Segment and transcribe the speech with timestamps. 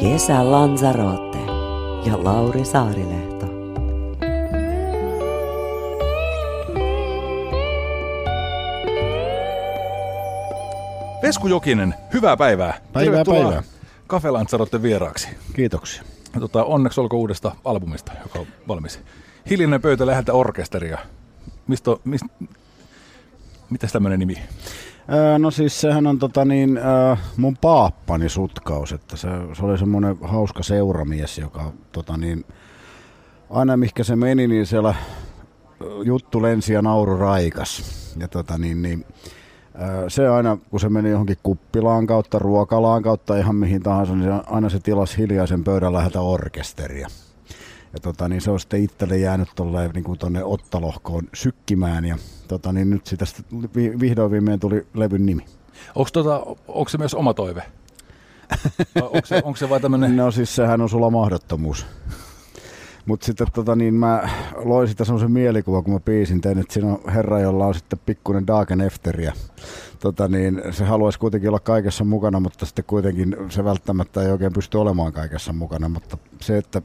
[0.00, 1.38] Kesä Lanzarote
[2.04, 3.46] ja Lauri Saarilehto.
[11.22, 12.80] Vesku Jokinen, hyvää päivää.
[12.92, 13.62] Päivää, Tervetuloa päivää.
[14.08, 15.28] Cafe Lanzarote vieraaksi.
[15.54, 16.02] Kiitoksia.
[16.40, 19.00] Tota, onneksi olko uudesta albumista, joka on valmis.
[19.50, 20.98] Hiljainen pöytä läheltä orkesteria.
[21.66, 22.24] Mistä, mist,
[23.70, 24.38] mitäs tämmönen nimi?
[25.38, 26.80] No siis sehän on tota niin,
[27.36, 32.44] mun paappani sutkaus, että se, se oli semmoinen hauska seuramies, joka tota niin,
[33.50, 34.94] aina mihinkä se meni, niin siellä
[36.04, 37.82] juttu lensi ja nauru raikas.
[38.18, 39.04] Ja tota niin, niin
[40.08, 44.68] se aina, kun se meni johonkin kuppilaan kautta, ruokalaan kautta, ihan mihin tahansa, niin aina
[44.68, 47.08] se tilasi hiljaisen pöydän läheltä orkesteria.
[47.92, 52.72] Ja tota, niin se on sitten itselle jäänyt tolleen, niin tonne ottalohkoon sykkimään ja tota,
[52.72, 55.44] niin nyt sitä sitten vi- vihdoin viimein tuli levyn nimi.
[55.94, 57.62] Onko tota, onko se myös oma toive?
[59.02, 60.16] Onko se, onko se vai tämmönen...
[60.16, 61.86] No siis sehän on sulla mahdottomuus.
[63.06, 64.28] Mutta sitten tota, niin mä
[64.64, 67.98] loin sitä semmoisen mielikuvan, kun mä piisin tein, että siinä on herra, jolla on sitten
[68.06, 69.32] pikkuinen Dagen Efteriä.
[70.00, 74.52] Tota, niin se haluaisi kuitenkin olla kaikessa mukana, mutta sitten kuitenkin se välttämättä ei oikein
[74.52, 75.88] pysty olemaan kaikessa mukana.
[75.88, 76.82] Mutta se, että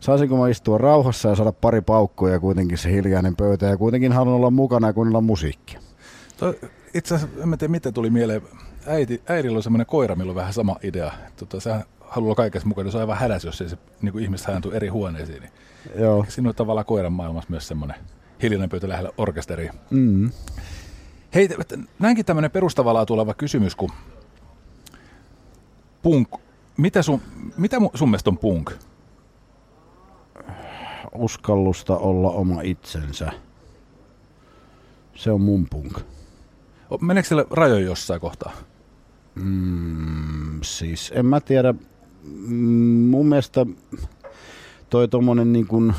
[0.00, 4.12] saisinko mä istua rauhassa ja saada pari paukkua ja kuitenkin se hiljainen pöytä ja kuitenkin
[4.12, 5.80] haluan olla mukana ja kuunnella musiikkia.
[6.36, 6.58] Toi,
[6.94, 8.42] itse asiassa, en mä tiedä miten tuli mieleen.
[8.86, 11.12] Äiti, äidillä on semmoinen koira, millä on vähän sama idea.
[11.36, 12.90] Tota, sehän haluaa olla kaikessa mukana.
[12.90, 15.40] Se on aivan hädäs, jos ei se niin ihmiset hajantuu eri huoneisiin.
[15.40, 15.52] Niin
[15.98, 16.26] Joo.
[16.28, 17.96] Siinä on tavallaan koiran maailmassa myös semmoinen
[18.42, 19.74] hiljainen pöytä lähellä orkesteria.
[19.90, 20.30] Mm.
[21.34, 21.48] Hei,
[21.98, 23.90] näinkin tämmöinen perustavaa tuleva kysymys, kun
[26.02, 26.28] punk,
[26.76, 27.20] mitä sun,
[27.56, 28.70] mitä sun mielestä on punk?
[31.18, 33.32] Uskallusta olla oma itsensä.
[35.14, 36.00] Se on mun punk.
[37.00, 38.52] Meneekö siellä rajoja jossain kohtaa?
[39.34, 41.74] Mm, siis en mä tiedä.
[42.46, 43.66] Mm, mun mielestä
[44.90, 45.94] toi tommonen niin kun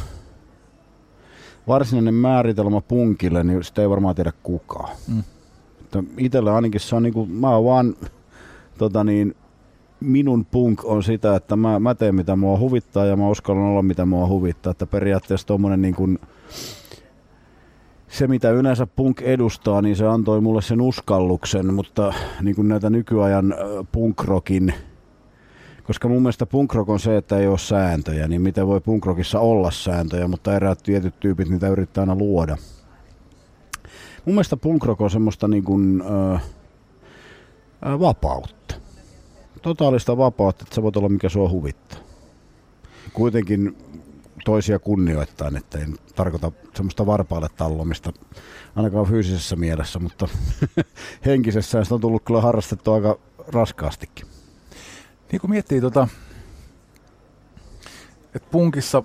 [1.67, 4.95] varsinainen määritelmä punkille, niin sitä ei varmaan tiedä kukaan.
[5.07, 5.23] Mm.
[6.17, 7.95] Itellä ainakin se on niinku, mä oon vaan
[8.77, 9.35] tota niin,
[9.99, 13.81] minun punk on sitä, että mä, mä teen mitä mua huvittaa ja mä uskallan olla
[13.81, 14.71] mitä mua huvittaa.
[14.71, 16.19] Että periaatteessa tommonen niin kuin,
[18.07, 22.89] se mitä yleensä punk edustaa, niin se antoi mulle sen uskalluksen, mutta niin kuin näitä
[22.89, 24.73] nykyajan ö, punkrockin,
[25.83, 29.71] koska mun mielestä punkrock on se, että ei ole sääntöjä, niin miten voi punkrockissa olla
[29.71, 32.57] sääntöjä, mutta eräät tietyt tyypit niitä yrittää aina luoda.
[34.25, 36.39] Mun mielestä punkrock on semmoista niin kuin, ö,
[37.99, 38.66] vapautta.
[39.61, 41.99] Totaalista vapautta, että sä voit olla mikä sua huvittaa.
[43.13, 43.77] Kuitenkin
[44.45, 48.13] toisia kunnioittain, että en tarkoita semmoista varpaalle tallomista
[48.75, 50.27] ainakaan fyysisessä mielessä, mutta
[51.25, 54.27] henkisessä sitä on tullut kyllä harrastettua aika raskaastikin.
[55.31, 56.07] Niin kuin miettii tota,
[58.35, 59.03] että punkissa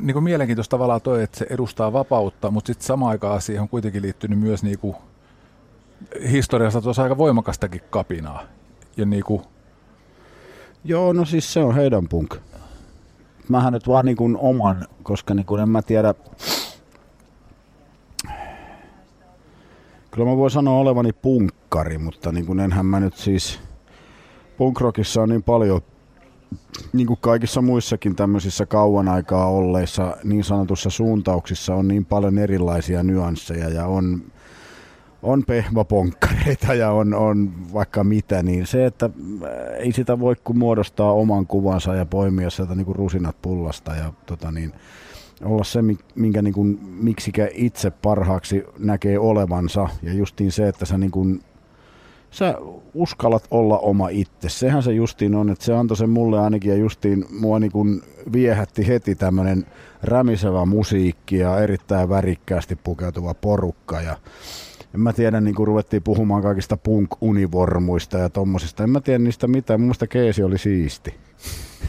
[0.00, 3.68] niin kuin mielenkiintoista tavallaan toi, että se edustaa vapautta, mutta sitten samaan aikaan siihen on
[3.68, 4.96] kuitenkin liittynyt myös niin kuin
[6.30, 8.42] historiassa tuossa aika voimakastakin kapinaa.
[8.96, 9.42] Ja niin kuin,
[10.88, 12.34] Joo, no siis se on heidän punk.
[13.48, 16.14] Mähän nyt vaan niin kuin oman, koska niin kuin en mä tiedä...
[20.10, 23.60] Kyllä mä voin sanoa olevani punkkari, mutta niin kuin enhän mä nyt siis...
[24.58, 25.80] Punkrockissa on niin paljon,
[26.92, 33.02] niin kuin kaikissa muissakin tämmöisissä kauan aikaa olleissa niin sanotussa suuntauksissa on niin paljon erilaisia
[33.02, 34.22] nyansseja ja on
[35.26, 40.58] on pehmoponkkareita ja on, on vaikka mitä, niin se, että äh, ei sitä voi kuin
[40.58, 44.72] muodostaa oman kuvansa ja poimia sieltä niin kuin rusinat pullasta ja tota niin,
[45.44, 50.84] olla se, mi- minkä niin kuin, miksikä itse parhaaksi näkee olevansa ja justiin se, että
[50.84, 51.40] sä niin kuin,
[52.30, 52.54] sä
[52.94, 54.48] uskallat olla oma itse.
[54.48, 58.02] Sehän se justiin on, että se antoi sen mulle ainakin ja justiin mua niin kuin
[58.32, 59.66] viehätti heti tämmöinen
[60.02, 64.16] rämisevä musiikki ja erittäin värikkäästi pukeutuva porukka ja
[64.96, 68.82] en mä tiedä, niin kuin ruvettiin puhumaan kaikista punk-univormuista ja tommosista.
[68.82, 69.80] En mä tiedä niistä mitään.
[69.80, 71.14] Mun mielestä keesi oli siisti.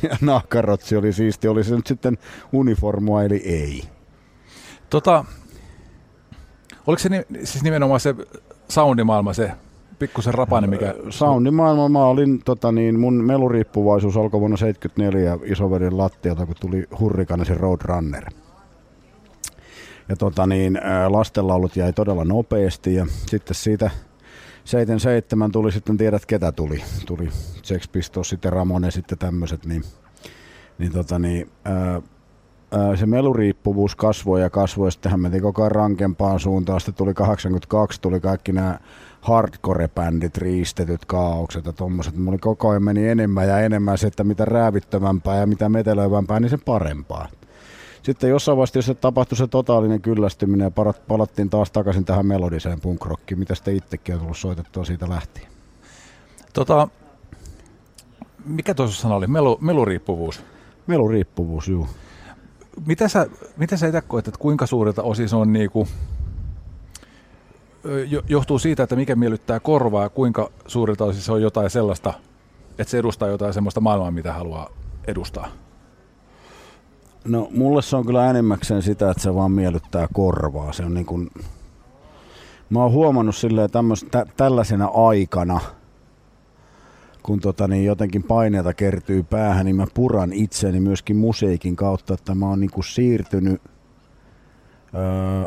[0.03, 1.47] Ja nahkarotsi oli siisti.
[1.47, 2.17] Oli se nyt sitten
[2.53, 3.83] uniformua eli ei.
[4.89, 5.25] tota,
[6.87, 8.15] Oliko se ni, siis nimenomaan se
[8.69, 9.51] soundimaailma, se
[9.99, 10.95] pikkusen rapane, mikä...
[11.09, 17.53] Soundimaailma, mä olin, tota niin, mun meluriippuvaisuus alkoi vuonna 74 isoverin lattiota, kun tuli Hurrikanesi
[17.53, 18.23] Roadrunner.
[20.09, 23.91] Ja tota niin, lastenlaulut jäi todella nopeasti ja sitten siitä
[24.63, 26.83] 77 tuli sitten, tiedät ketä tuli.
[27.05, 27.29] Tuli
[27.63, 29.83] Sex Pistols, sitten Ramone, sitten tämmöiset, niin,
[30.77, 32.01] niin, tota niin ää,
[32.95, 36.79] se meluriippuvuus kasvoi ja kasvoi, sitten hän meni koko ajan rankempaan suuntaan.
[36.79, 38.79] Sitten tuli 82, tuli kaikki nämä
[39.21, 42.17] hardcore-bändit, riistetyt kaaukset ja tommoset.
[42.17, 46.49] Mulla koko ajan meni enemmän ja enemmän se, että mitä räävittömämpää ja mitä metelöivämpää, niin
[46.49, 47.27] se parempaa.
[48.07, 53.39] Sitten jossain vaiheessa se tapahtui se totaalinen kyllästyminen ja palattiin taas takaisin tähän melodiseen punkrockiin.
[53.39, 55.47] Mitä sitten itsekin on tullut soitettua siitä lähtien?
[56.53, 56.87] Tota,
[58.45, 59.27] mikä tuossa sana oli?
[59.27, 60.43] Melu, meluriippuvuus?
[60.87, 61.87] Meluriippuvuus, juu.
[62.85, 63.27] Mitä sä,
[63.57, 65.87] mitä sä itse koet, että kuinka suurilta osin se on niinku,
[68.29, 72.13] johtuu siitä, että mikä miellyttää korvaa ja kuinka suurilta osin se on jotain sellaista,
[72.79, 74.69] että se edustaa jotain sellaista maailmaa, mitä haluaa
[75.07, 75.66] edustaa?
[77.27, 80.73] No mulle se on kyllä enemmäkseen sitä, että se vaan miellyttää korvaa.
[80.73, 81.29] Se on niin kuin,
[82.69, 85.59] mä oon huomannut silleen tämmöis, tä, tällaisena aikana,
[87.23, 92.35] kun tota, niin jotenkin paineita kertyy päähän, niin mä puran itseni myöskin musiikin kautta, että
[92.35, 93.61] mä oon niin kuin siirtynyt–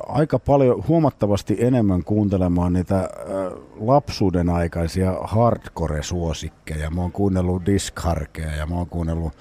[0.06, 6.90] aika paljon, huomattavasti enemmän kuuntelemaan niitä ö, lapsuuden aikaisia hardcore-suosikkeja.
[6.90, 9.32] Mä oon kuunnellut Diskharkeja ja mä oon kuunnellut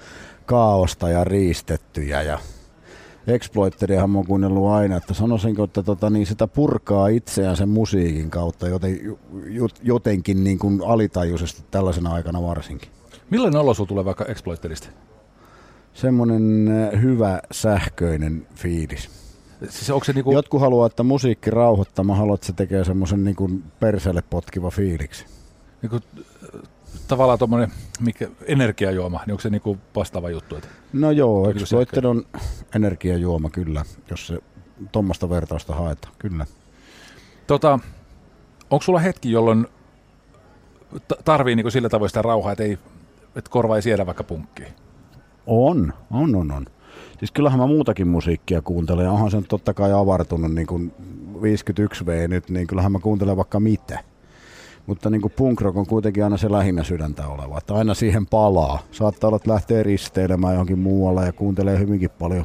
[0.50, 2.38] Kaaosta ja Riistettyjä ja
[3.26, 8.30] Exploiteriahan mä oon kuunnellut aina, että sanoisinko, että tota, niin sitä purkaa itseään sen musiikin
[8.30, 9.16] kautta joten,
[9.82, 12.88] jotenkin niin kuin alitajuisesti tällaisena aikana varsinkin.
[13.30, 14.88] Millainen olo sulla tulee vaikka Exploiterista?
[15.94, 16.68] Semmoinen
[17.02, 19.10] hyvä sähköinen fiilis.
[19.68, 20.32] Siis onko se niinku...
[20.32, 22.04] Jotkut haluaa, että musiikki rauhoittaa.
[22.04, 23.50] Mä haluan, että se tekee semmoisen niinku
[23.80, 25.26] perselle potkiva fiiliksi.
[25.82, 25.98] Niinku,
[27.08, 27.72] tavallaan tuommoinen
[28.46, 30.56] energiajuoma, niin onko se niinku vastaava juttu?
[30.56, 32.26] Että no joo, Exploited on
[32.74, 34.38] energiajuoma kyllä, jos se
[34.92, 36.46] tuommoista vertausta haetaan, kyllä.
[37.46, 37.78] Tota,
[38.70, 39.66] onko sulla hetki, jolloin
[41.24, 42.78] tarvii niinku sillä tavoin sitä rauhaa, että, ei,
[43.36, 44.72] että korva ei siedä vaikka punkkiin?
[45.46, 46.66] On, on, on, on.
[47.18, 50.92] Siis kyllähän mä muutakin musiikkia kuuntelen ja onhan se nyt totta kai avartunut niin kuin
[51.34, 53.98] 51V nyt, niin kyllähän mä kuuntelen vaikka mitä.
[54.86, 58.26] Mutta niin kuin punk rock on kuitenkin aina se lähinnä sydäntä oleva, että aina siihen
[58.26, 58.78] palaa.
[58.90, 62.44] Saattaa olla, että lähtee risteilemään johonkin muualle ja kuuntelee hyvinkin paljon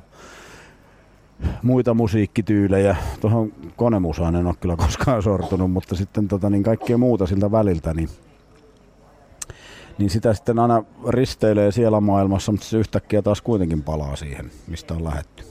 [1.63, 2.95] muita musiikkityylejä.
[3.21, 7.93] Tuohon konemusaan en ole kyllä koskaan sortunut, mutta sitten tota, niin kaikkea muuta siltä väliltä,
[7.93, 8.09] niin
[9.97, 14.93] niin sitä sitten aina risteilee siellä maailmassa, mutta se yhtäkkiä taas kuitenkin palaa siihen, mistä
[14.93, 15.43] on lähetty.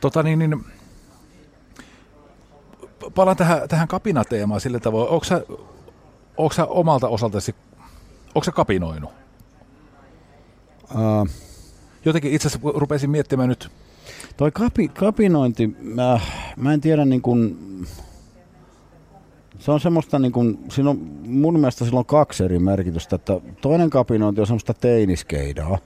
[0.00, 0.64] Tota niin, niin
[3.14, 5.08] palaan tähän, tähän kapinateemaan sillä tavoin.
[5.08, 5.42] Onko sä,
[6.36, 7.54] onko sä omalta osaltasi,
[8.34, 9.10] onko sä kapinoinut?
[10.94, 11.28] Uh,
[12.04, 13.68] Jotenkin itse asiassa rupesin miettimään nyt.
[14.36, 16.20] Toi kapi, kapinointi, mä,
[16.56, 17.58] mä en tiedä niin kuin,
[19.58, 23.16] se on semmoista, niin kuin, siinä on, mun mielestä sillä on kaksi eri merkitystä.
[23.16, 25.78] Että toinen kapinointi on semmoista teiniskeidaa.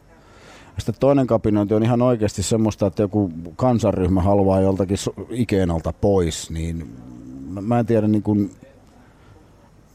[0.79, 4.99] Sitten toinen kapinointi on ihan oikeasti semmoista, että joku kansanryhmä haluaa joltakin
[5.31, 6.97] ikeenalta pois, niin
[7.61, 8.51] mä en tiedä niin kuin,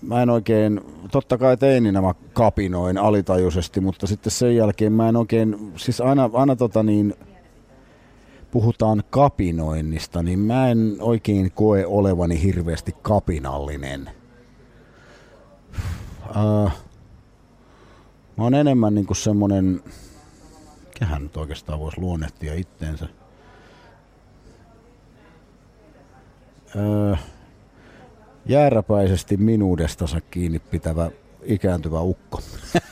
[0.07, 0.81] mä en oikein,
[1.11, 6.29] totta kai teininä mä kapinoin alitajuisesti, mutta sitten sen jälkeen mä en oikein, siis aina,
[6.33, 7.15] aina tota niin,
[8.51, 14.09] puhutaan kapinoinnista, niin mä en oikein koe olevani hirveästi kapinallinen.
[16.29, 16.71] Uh,
[18.37, 19.81] mä oon enemmän niinku semmonen,
[20.85, 23.07] mikähän nyt oikeastaan voisi luonnehtia itteensä.
[26.75, 27.17] Uh,
[28.45, 31.11] jääräpäisesti minuudestansa kiinni pitävä
[31.43, 32.41] ikääntyvä ukko.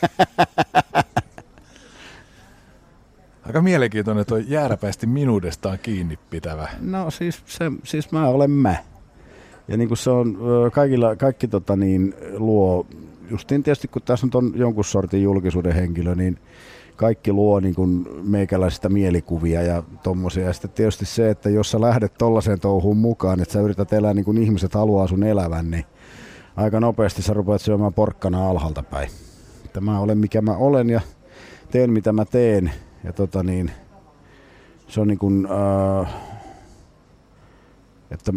[3.46, 6.70] Aika mielenkiintoinen tuo jääräpäisesti minuudestaan kiinni pitävä.
[6.80, 8.76] No siis, se, siis mä olen mä.
[9.68, 10.38] Ja niin kuin se on,
[10.72, 12.86] kaikilla, kaikki tota niin, luo,
[13.30, 16.40] justiin tietysti kun tässä on jonkun sortin julkisuuden henkilö, niin
[17.02, 20.46] kaikki luo niin kuin meikäläisistä mielikuvia ja tommosia.
[20.46, 24.14] Ja sitten tietysti se, että jos sä lähdet tollaiseen touhuun mukaan, että sä yrität elää
[24.14, 25.86] niin kuin ihmiset haluaa sun elävän, niin
[26.56, 29.10] aika nopeasti sä rupeat syömään porkkana alhaalta päin.
[29.66, 31.02] Että mä olen mikä mä olen ja
[31.72, 32.72] teen mitä mä teen
[33.04, 33.72] ja tota niin,
[34.88, 35.48] se on niin kuin,
[36.02, 36.14] äh,
[38.12, 38.34] että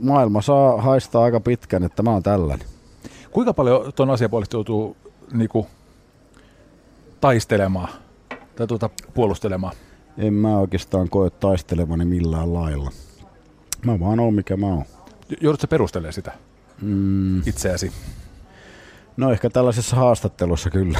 [0.00, 2.66] maailma saa haistaa aika pitkän, että mä oon tällainen.
[3.30, 4.96] Kuinka paljon tuon asian puolesta joutuu
[5.32, 5.66] niin kuin,
[7.20, 7.88] taistelemaan
[8.56, 9.72] tai tuota, puolustelemaan?
[10.18, 12.90] En mä oikeastaan koe taistelemani millään lailla.
[13.84, 14.84] Mä vaan oon mikä mä oon.
[15.40, 16.32] Joudutko perustelemaan sitä
[16.82, 17.38] mm.
[17.38, 17.92] itseäsi?
[19.16, 20.98] No ehkä tällaisessa haastattelussa kyllä.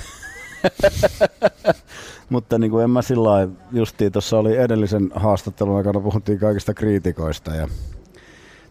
[2.30, 6.74] Mutta niin kuin en mä sillä lailla, justiin tuossa oli edellisen haastattelun aikana puhuttiin kaikista
[6.74, 7.68] kriitikoista ja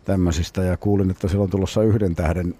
[0.06, 2.56] tämmöisistä ja kuulin, että silloin tulossa yhden tähden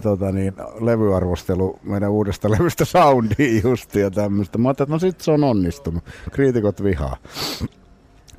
[0.00, 4.58] tota niin, levyarvostelu meidän uudesta levystä soundiin justi ja tämmöistä.
[4.58, 6.04] Mä ajattelin, että no sit se on onnistunut.
[6.32, 7.16] Kriitikot vihaa.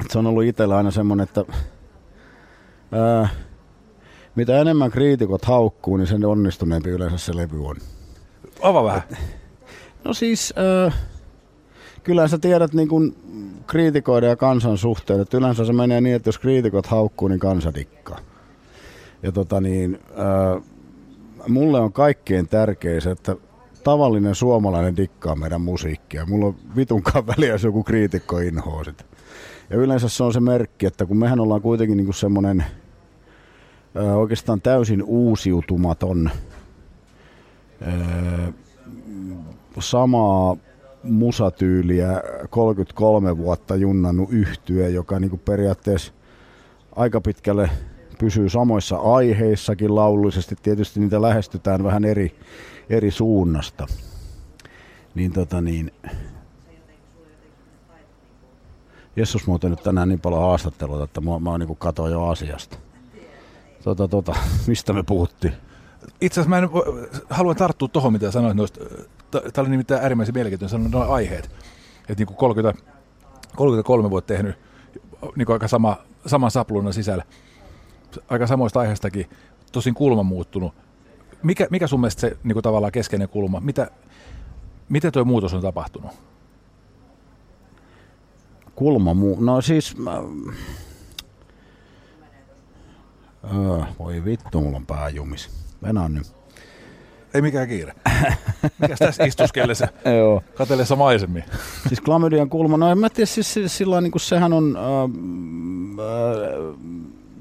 [0.09, 1.45] Se on ollut itsellä aina semmonen, että
[2.91, 3.29] ää,
[4.35, 7.75] mitä enemmän kriitikot haukkuu, niin sen onnistuneempi yleensä se levy on.
[8.61, 9.01] Ava vähän.
[10.03, 10.91] No siis, ää,
[12.03, 13.15] kyllä sä tiedät niin kuin
[13.67, 17.73] kriitikoiden ja kansan suhteen, että yleensä se menee niin, että jos kriitikot haukkuu, niin kansa
[17.73, 18.19] dikkaa.
[19.23, 20.61] Ja tota niin, ää,
[21.47, 23.35] mulle on kaikkein tärkein se, että
[23.83, 26.25] tavallinen suomalainen dikkaa meidän musiikkia.
[26.25, 29.03] Mulla on vitunkaan väliä, jos joku kriitikko inhoa sitä.
[29.69, 32.65] Ja yleensä se on se merkki, että kun mehän ollaan kuitenkin niinku semmoinen
[34.15, 36.29] oikeastaan täysin uusiutumaton
[37.81, 38.53] ää,
[39.79, 40.57] samaa
[41.03, 46.13] musatyyliä 33 vuotta junnannut yhtyö, joka niinku periaatteessa
[46.95, 47.69] aika pitkälle
[48.19, 50.55] pysyy samoissa aiheissakin laulullisesti.
[50.63, 52.35] Tietysti niitä lähestytään vähän eri,
[52.89, 53.87] eri suunnasta.
[55.15, 55.91] Niin tota niin,
[59.15, 62.77] Jessus muuten nyt tänään niin paljon haastattelua, että mä, mä niin katoin jo asiasta.
[63.83, 64.35] Tota, tota,
[64.67, 65.53] mistä me puhuttiin?
[66.21, 66.69] Itse asiassa mä en,
[67.29, 68.79] haluan tarttua tuohon, mitä sanoit noista.
[69.31, 71.45] Tämä oli nimittäin äärimmäisen mielenkiintoinen sanoa noin aiheet.
[71.99, 72.81] Että niin kuin 30,
[73.55, 74.55] 33 vuotta tehnyt
[75.35, 77.23] niin aika sama, saman sapluunan sisällä
[78.29, 79.29] aika samoista aiheistakin,
[79.71, 80.73] tosin kulma muuttunut.
[81.43, 83.59] Mikä, mikä sun mielestä se niin kuin tavallaan keskeinen kulma?
[83.59, 83.91] Mitä,
[84.89, 86.11] miten tuo muutos on tapahtunut?
[88.75, 89.37] Kulma muu...
[89.39, 89.97] No siis...
[89.97, 90.13] Mä...
[93.43, 95.49] Öö, voi vittu, mulla on pää jumis.
[95.83, 96.37] Venään nyt.
[97.33, 97.93] Ei mikään kiire.
[98.79, 99.87] Mikäs tässä istuskellessa?
[100.17, 100.43] Joo.
[100.55, 101.43] Katellessa maisemmin.
[101.87, 104.83] siis klamydian kulma, no en mä tiedä, siis, siis sillä niin kuin sehän on, äh,
[105.99, 106.77] äh,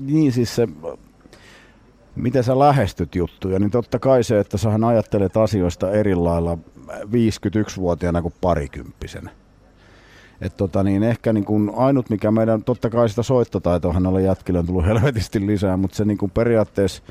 [0.01, 0.69] niin siis se,
[2.17, 8.23] miten sä lähestyt juttuja, niin totta kai se, että sähän ajattelet asioista eri lailla 51-vuotiaana
[8.23, 9.31] kuin parikymppisenä.
[10.41, 14.59] Et tota niin, ehkä niin kun ainut, mikä meidän, totta kai sitä soittotaitoahan oli jätkille
[14.59, 17.03] on tullut helvetisti lisää, mutta se niin kun periaatteessa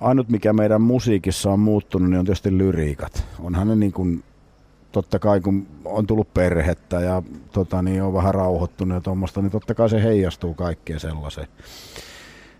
[0.00, 3.24] ainut, mikä meidän musiikissa on muuttunut, niin on tietysti lyriikat.
[3.40, 4.22] Onhan ne niin kun,
[4.92, 9.50] totta kai kun on tullut perhettä ja tota niin, on vähän rauhoittunut ja tuommoista, niin
[9.50, 11.48] totta kai se heijastuu kaikkeen sellaiseen.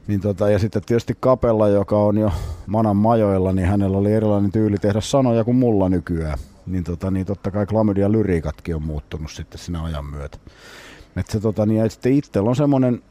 [0.07, 2.33] Niin tota, ja sitten tietysti Kapella, joka on jo
[2.67, 6.39] manan majoilla, niin hänellä oli erilainen tyyli tehdä sanoja kuin mulla nykyään.
[6.67, 10.39] Niin, tota, niin totta kai klamydia lyriikatkin on muuttunut sitten sinä ajan myötä.
[11.17, 13.03] Et se, tota, niin, ja sitten itsellä on semmoinen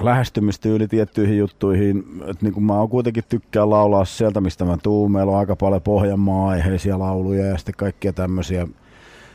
[0.00, 5.12] lähestymistyyli tiettyihin juttuihin, että niin kuin mä oon kuitenkin tykkää laulaa sieltä, mistä mä tuun.
[5.12, 8.68] Meillä on aika paljon Pohjanmaa-aiheisia lauluja ja sitten kaikkia tämmöisiä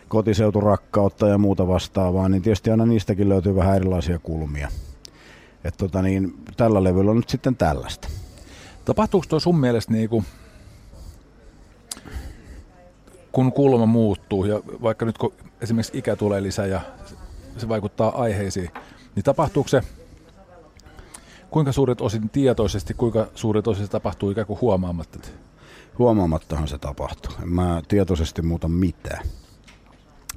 [0.08, 4.70] kotiseuturakkautta ja muuta vastaavaa, niin tietysti aina niistäkin löytyy vähän erilaisia kulmia.
[5.63, 8.08] Et tota niin, tällä levyllä on nyt sitten tällaista.
[8.86, 10.25] Tapahtuuko tuo sun mielestä niin kuin,
[13.32, 16.82] kun kulma muuttuu ja vaikka nyt kun esimerkiksi ikä tulee lisää ja
[17.58, 18.70] se vaikuttaa aiheisiin,
[19.15, 19.82] niin tapahtuuko se
[21.51, 25.20] kuinka suuret osin tietoisesti, kuinka suuret osin se tapahtuu ikään kuin huomaamatta?
[26.00, 27.34] Huomaamattahan se tapahtuu.
[27.43, 29.25] En mä tietoisesti muuta mitään.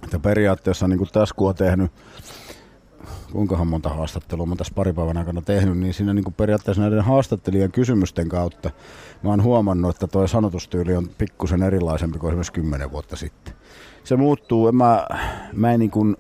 [0.04, 1.92] Että periaatteessa niin kuin tässä kun on tehnyt,
[3.33, 7.04] kuinkahan monta haastattelua mä tässä pari päivän aikana tehnyt, niin siinä niin kuin periaatteessa näiden
[7.04, 8.71] haastattelijan kysymysten kautta
[9.23, 13.54] mä oon huomannut, että tuo sanotustyyli on pikkusen erilaisempi kuin esimerkiksi kymmenen vuotta sitten.
[14.04, 15.06] Se muuttuu, mä,
[15.52, 16.16] mä en niin kuin,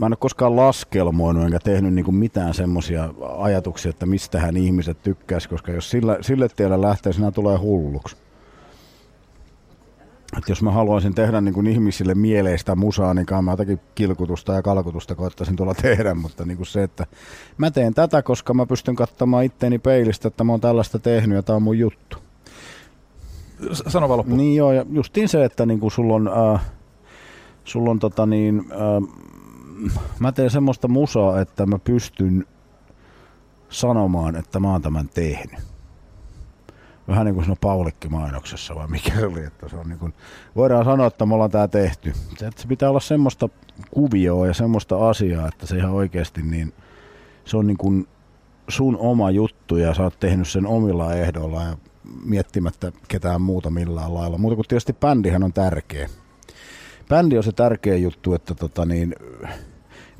[0.00, 5.02] mä en ole koskaan laskelmoinut enkä tehnyt niin kuin mitään semmoisia ajatuksia, että mistähän ihmiset
[5.02, 8.16] tykkäisi, koska jos sillä, sille tiellä lähtee, sinä tulee hulluksi.
[10.38, 14.52] Et jos mä haluaisin tehdä niin kuin ihmisille mieleistä musaa, niin kai mä jotakin kilkutusta
[14.52, 17.06] ja kalkutusta koettaisin tuolla tehdä, mutta niin kuin se, että
[17.58, 21.42] mä teen tätä, koska mä pystyn katsomaan itteeni peilistä, että mä oon tällaista tehnyt ja
[21.42, 22.16] tää on mun juttu.
[23.72, 24.38] Sano vaan loppuun.
[24.38, 26.60] Niin joo, ja justiin se, että niin kuin sulla on, äh,
[27.64, 29.20] sulla on tota niin, äh,
[30.18, 32.46] mä teen semmoista musaa, että mä pystyn
[33.68, 35.60] sanomaan, että mä oon tämän tehnyt.
[37.08, 40.14] Vähän niin kuin siinä Paulikki-mainoksessa vai mikä oli, että se on niin kuin,
[40.56, 42.12] voidaan sanoa, että me ollaan tämä tehty.
[42.38, 43.48] Se, että se pitää olla semmoista
[43.90, 46.72] kuvioa ja semmoista asiaa, että se ihan oikeasti niin,
[47.44, 48.08] se on niin kuin
[48.68, 51.76] sun oma juttu ja sä oot tehnyt sen omilla ehdoilla ja
[52.24, 54.38] miettimättä ketään muuta millään lailla.
[54.38, 56.08] Mutta kun tietysti bändihän on tärkeä.
[57.08, 59.14] Bändi on se tärkeä juttu, että tota niin,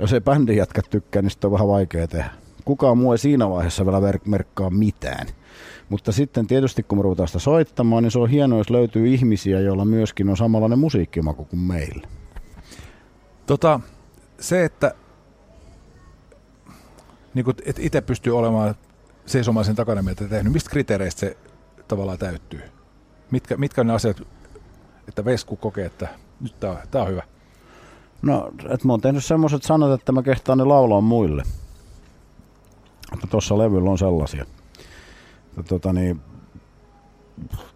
[0.01, 2.31] jos ei bändin jätkä tykkää, niin sitten on vähän vaikea tehdä.
[2.65, 5.27] Kukaan muu ei siinä vaiheessa vielä ver- merkkaa mitään.
[5.89, 9.61] Mutta sitten tietysti kun me ruvetaan sitä soittamaan, niin se on hienoa, jos löytyy ihmisiä,
[9.61, 12.09] joilla myöskin on samanlainen musiikkimaku kuin meillä.
[13.47, 13.81] Tota,
[14.41, 14.95] se, että
[17.35, 18.75] niin kun, et itse pystyy olemaan
[19.27, 21.37] seisomaan sen takana, mitä tehnyt, mistä kriteereistä se
[21.89, 22.63] tavallaan täyttyy?
[23.31, 24.23] Mitkä, mitkä on ne asiat,
[25.09, 26.09] että Vesku kokee, että
[26.41, 27.23] nyt tämä on, on hyvä?
[28.23, 31.43] No, että mä oon tehnyt semmoiset sanat, että mä kehtaan ne laulaa muille.
[33.15, 34.45] Että tuossa levyllä on sellaisia.
[35.57, 36.21] Ja tota niin,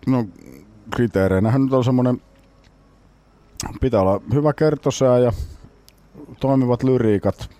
[0.06, 0.26] no
[0.90, 2.22] kriteereinähän nyt on semmoinen,
[3.80, 5.32] pitää olla hyvä kertosää ja
[6.40, 7.50] toimivat lyriikat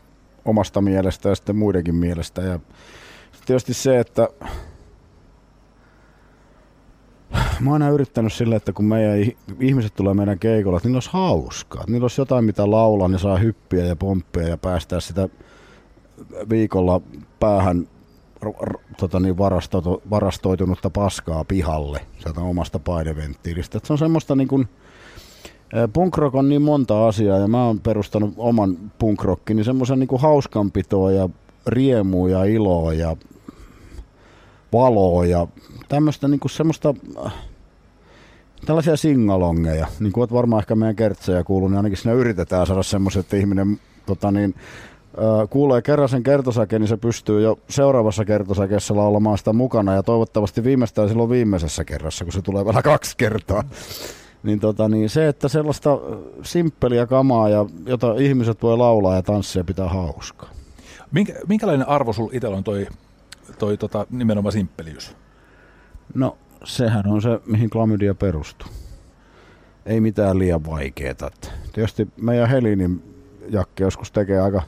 [0.45, 2.43] omasta mielestä ja sitten muidenkin mielestä.
[2.43, 2.61] Ja
[3.47, 4.29] tietysti se, että
[7.61, 11.81] mä oon aina yrittänyt sille, että kun meidän ihmiset tulee meidän keikolla, niillä olisi hauskaa.
[11.81, 15.29] Että niillä olisi jotain, mitä laulaa, niin saa hyppiä ja pomppia ja päästää sitä
[16.51, 17.01] viikolla
[17.41, 17.89] päähän
[18.97, 23.79] tota niin, varastoitu, varastoitunutta paskaa pihalle sieltä omasta paineventtiilistä.
[23.79, 24.69] Että se on semmoista niin kuin,
[25.93, 30.09] Punk rock on niin monta asiaa ja mä oon perustanut oman punkrockin, niin semmoisen niin
[30.19, 31.29] hauskanpitoa ja
[31.67, 33.17] riemua ja iloa ja
[34.75, 35.47] valoa ja
[35.89, 36.95] tämmöistä niin kuin semmoista
[38.67, 43.21] tällaisia singalongeja, niin kuin varmaan ehkä meidän kertsejä kuuluu, niin ainakin siinä yritetään saada semmoiset,
[43.21, 44.55] että ihminen tota niin,
[45.51, 50.65] kuulee kerran sen kertosäke, niin se pystyy jo seuraavassa kertosäkeessä laulamaan sitä mukana ja toivottavasti
[50.65, 53.65] viimeistään silloin viimeisessä kerrassa, kun se tulee vielä kaksi kertaa.
[54.43, 55.99] Niin, tota, niin se, että sellaista
[56.43, 60.51] simppeliä kamaa, ja, jota ihmiset voi laulaa ja tanssia pitää hauskaa.
[61.13, 62.87] Minkä, minkälainen arvo sulla itsellä on toi,
[63.59, 65.17] toi tota, nimenomaan simppeliys?
[66.15, 68.69] No sehän on se, mihin klamydia perustuu.
[69.87, 71.31] Ei mitään liian vaikeeta.
[71.73, 73.03] Tietysti meidän Helinin
[73.49, 74.63] Jakke joskus tekee aika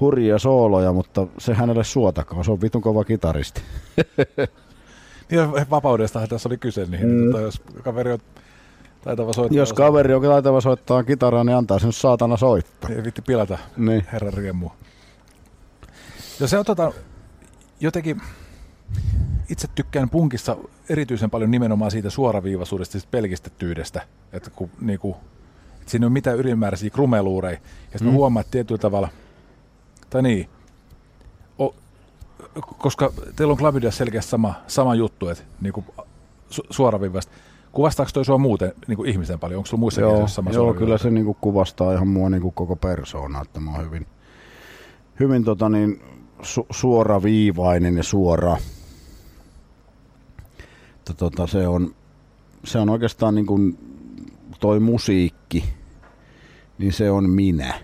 [0.00, 2.44] hurjia sooloja, mutta se hänelle suotakaan.
[2.44, 3.62] Se on vitun kova kitaristi.
[5.30, 6.84] niin, vapaudestahan tässä oli kyse.
[6.84, 7.30] Niin, mm.
[7.30, 8.18] tota, jos kaveri on
[9.04, 9.58] taitava soittaa.
[9.58, 12.90] Jos kaveri on taitava soittaa kitaraa, niin antaa sen saatana soittaa.
[12.90, 14.06] Ei vitti pilata niin.
[14.12, 14.68] herran riemu.
[16.40, 16.92] Ja se on tota,
[17.80, 18.20] jotenkin,
[19.48, 20.56] itse tykkään punkissa
[20.88, 25.16] erityisen paljon nimenomaan siitä suoraviivaisuudesta, siitä pelkistettyydestä, että kun niinku,
[25.80, 27.58] että siinä ei ole mitään ylimääräisiä krumeluureja,
[27.92, 28.12] ja sitten mm.
[28.12, 29.08] huomaa, että tietyllä tavalla,
[30.10, 30.48] tai niin,
[31.60, 31.74] o,
[32.78, 35.84] koska teillä on Klavidiassa selkeästi sama, sama juttu, että niinku,
[36.50, 37.32] su, suoraviivasta,
[37.72, 39.58] Kuvastaako toi sua muuten niin kuin ihmisen paljon?
[39.58, 42.54] Onko sulla muissa joo, sama Joo, kyllä se niin kuin kuvastaa ihan mua niin kuin
[42.54, 44.06] koko persoona, että mä oon hyvin,
[45.20, 46.02] hyvin tota niin,
[46.42, 48.56] su- suoraviivainen ja suora.
[50.94, 51.94] Että tota, se, on,
[52.64, 53.78] se on oikeastaan niin kuin
[54.60, 55.64] toi musiikki,
[56.78, 57.74] niin se on minä.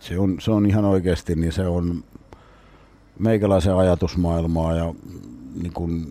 [0.00, 2.04] Se on, se on ihan oikeasti, niin se on
[3.18, 4.94] meikäläisen ajatusmaailmaa ja
[5.62, 6.06] niin kuin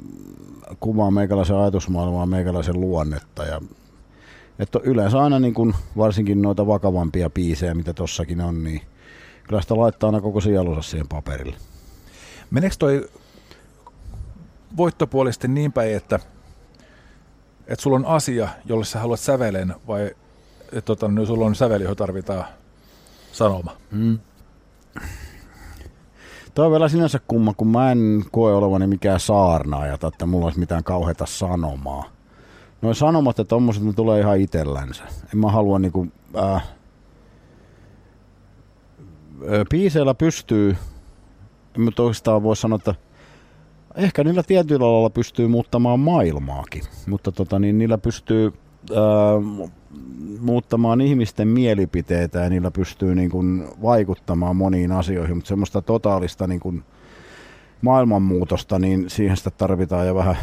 [0.80, 3.44] kuvaa meikäläisen ajatusmaailmaa, meikäläisen luonnetta.
[3.44, 3.62] Ja,
[4.60, 8.82] että yleensä aina niin kuin, varsinkin noita vakavampia biisejä, mitä tossakin on, niin
[9.48, 11.56] kyllä sitä laittaa aina koko sielunsa siihen paperille.
[12.52, 13.10] Meneekö toi
[14.78, 16.20] voittopuolisesti niin päin, että,
[17.68, 20.12] että sulla on asia, jolle sä haluat sävelen, vai
[20.62, 22.46] että tota, niin sulla on säveli, johon tarvitaan
[23.32, 23.72] sanoma?
[23.92, 24.20] Mm.
[26.54, 30.60] Tuo on vielä sinänsä kumma, kun mä en koe olevani mikään saarnaaja, että mulla olisi
[30.60, 32.04] mitään kauheita sanomaa.
[32.82, 35.04] Noin sanomat ja tommoset, ne tulee ihan itsellänsä.
[35.04, 36.64] En mä halua niinku, äh,
[39.70, 40.76] biiseillä pystyy,
[41.78, 42.96] mä oikeastaan voi sanoa, että
[43.96, 48.54] ehkä niillä tietyillä alalla pystyy muuttamaan maailmaakin, mutta tota, niin niillä pystyy
[48.92, 49.68] äh,
[50.40, 56.60] muuttamaan ihmisten mielipiteitä ja niillä pystyy niin kuin vaikuttamaan moniin asioihin, mutta semmoista totaalista niin
[56.60, 56.84] kuin
[57.82, 60.38] maailmanmuutosta, niin siihen sitä tarvitaan jo vähän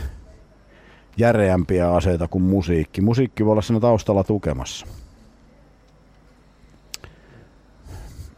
[1.16, 3.00] järeämpiä aseita kuin musiikki.
[3.00, 4.86] Musiikki voi olla siinä taustalla tukemassa.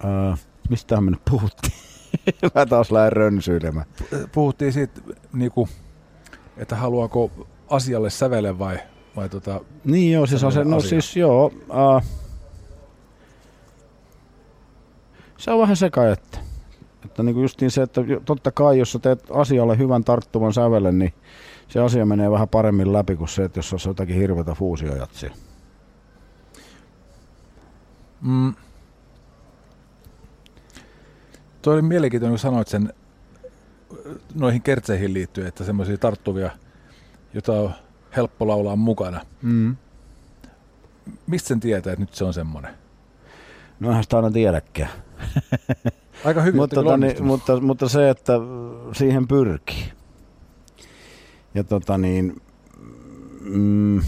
[0.05, 0.35] Öö,
[0.69, 1.75] mistähän me nyt puhuttiin?
[2.55, 3.87] Mä taas lähden rönsyilemään.
[4.33, 5.01] Puhuttiin siitä,
[5.33, 5.69] niin kuin,
[6.57, 7.31] että haluaako
[7.69, 8.79] asialle sävele vai
[9.17, 11.47] vai tota, niin joo, siis, ase, no siis joo.
[11.47, 12.03] Uh,
[15.37, 16.39] se on vähän seka, että,
[17.05, 21.15] että niin justiin se, että totta kai jos sä teet asialle hyvän tarttuvan sävelen, niin
[21.69, 25.31] se asia menee vähän paremmin läpi kuin se, että jos on jotakin hirveätä fuusiojatsia.
[28.21, 28.55] Mm.
[31.65, 32.93] Tuo oli mielenkiintoinen, kun sanoit sen
[34.35, 36.51] noihin kertseihin liittyen, että semmoisia tarttuvia,
[37.35, 37.71] joita on
[38.17, 39.21] helppo laulaa mukana.
[39.43, 39.77] Mm.
[41.27, 42.75] Mistä sen tietää, että nyt se on semmoinen?
[43.81, 44.91] No eihän sitä aina tiedäkään.
[46.25, 48.33] Aika hyvin, mutta, tota, niin, mutta, mutta, se, että
[48.93, 49.93] siihen pyrkii.
[51.55, 52.43] Ja tota niin,
[53.41, 54.03] mm,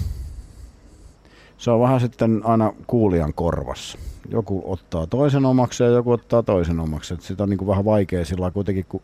[1.67, 3.99] se on vähän sitten aina kuulijan korvassa.
[4.29, 7.15] Joku ottaa toisen omaksi ja joku ottaa toisen omaksi.
[7.15, 9.03] Et sitä on niin kuin vähän vaikea sillä kuitenkin, kun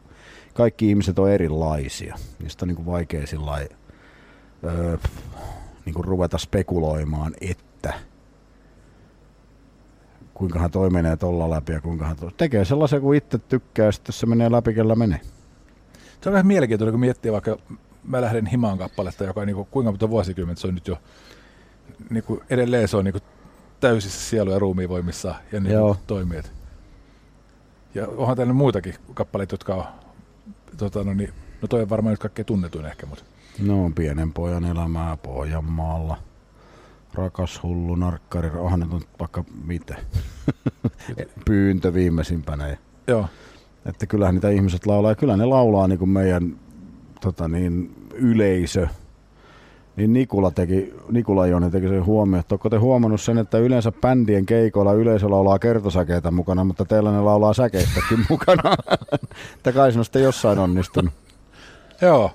[0.54, 2.16] kaikki ihmiset on erilaisia.
[2.38, 3.66] Niin sitä on niin kuin vaikea sillä
[4.64, 4.96] öö,
[5.84, 7.94] niin kuin ruveta spekuloimaan, että
[10.34, 14.12] kuinka toi menee tolla läpi ja kuinka hän tekee sellaisen kuin itse tykkää ja sitten
[14.12, 15.20] se menee läpi, kellä menee.
[16.20, 17.56] Se on vähän mielenkiintoinen, kun miettii vaikka
[18.04, 20.98] mä lähden himaan kappaletta, joka on niin kuin, kuinka monta vuosikymmentä se on nyt jo
[22.10, 23.22] niin kuin edelleen se on niin kuin
[23.80, 25.96] täysissä sielu- ja ruumiinvoimissa ja niin Joo.
[26.06, 26.42] toimii.
[27.94, 29.84] Ja onhan täällä muitakin kappaleita, jotka on,
[30.76, 31.30] tota, no, niin,
[31.62, 33.24] no toi on varmaan nyt kaikkein tunnetuin ehkä, mutta.
[33.58, 36.18] No on pienen pojan elämää Pohjanmaalla.
[37.14, 39.96] Rakas hullu narkkari, onhan nyt on vaikka mitä.
[41.46, 42.68] Pyyntö viimeisimpänä.
[42.68, 43.26] Ja, Joo.
[43.86, 46.56] Että kyllähän niitä ihmiset laulaa, ja kyllä ne laulaa niin kuin meidän
[47.20, 48.88] tota niin, yleisö,
[49.96, 53.92] niin Nikula, teki, Nikula Joni teki sen huomioon, että onko te huomannut sen, että yleensä
[53.92, 58.74] bändien keikoilla yleisö laulaa kertosäkeitä mukana, mutta teillä ne laulaa säkeistäkin mukana.
[59.56, 61.14] että kai sinusta jossain onnistunut.
[62.02, 62.30] Joo,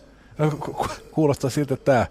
[1.12, 2.06] kuulostaa siltä, että tämä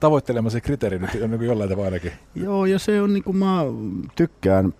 [0.00, 2.12] tavoittelemasi kriteeri nyt on niin jollain tavalla ainakin.
[2.34, 3.64] Joo, ja se on niin kuin mä
[4.14, 4.74] tykkään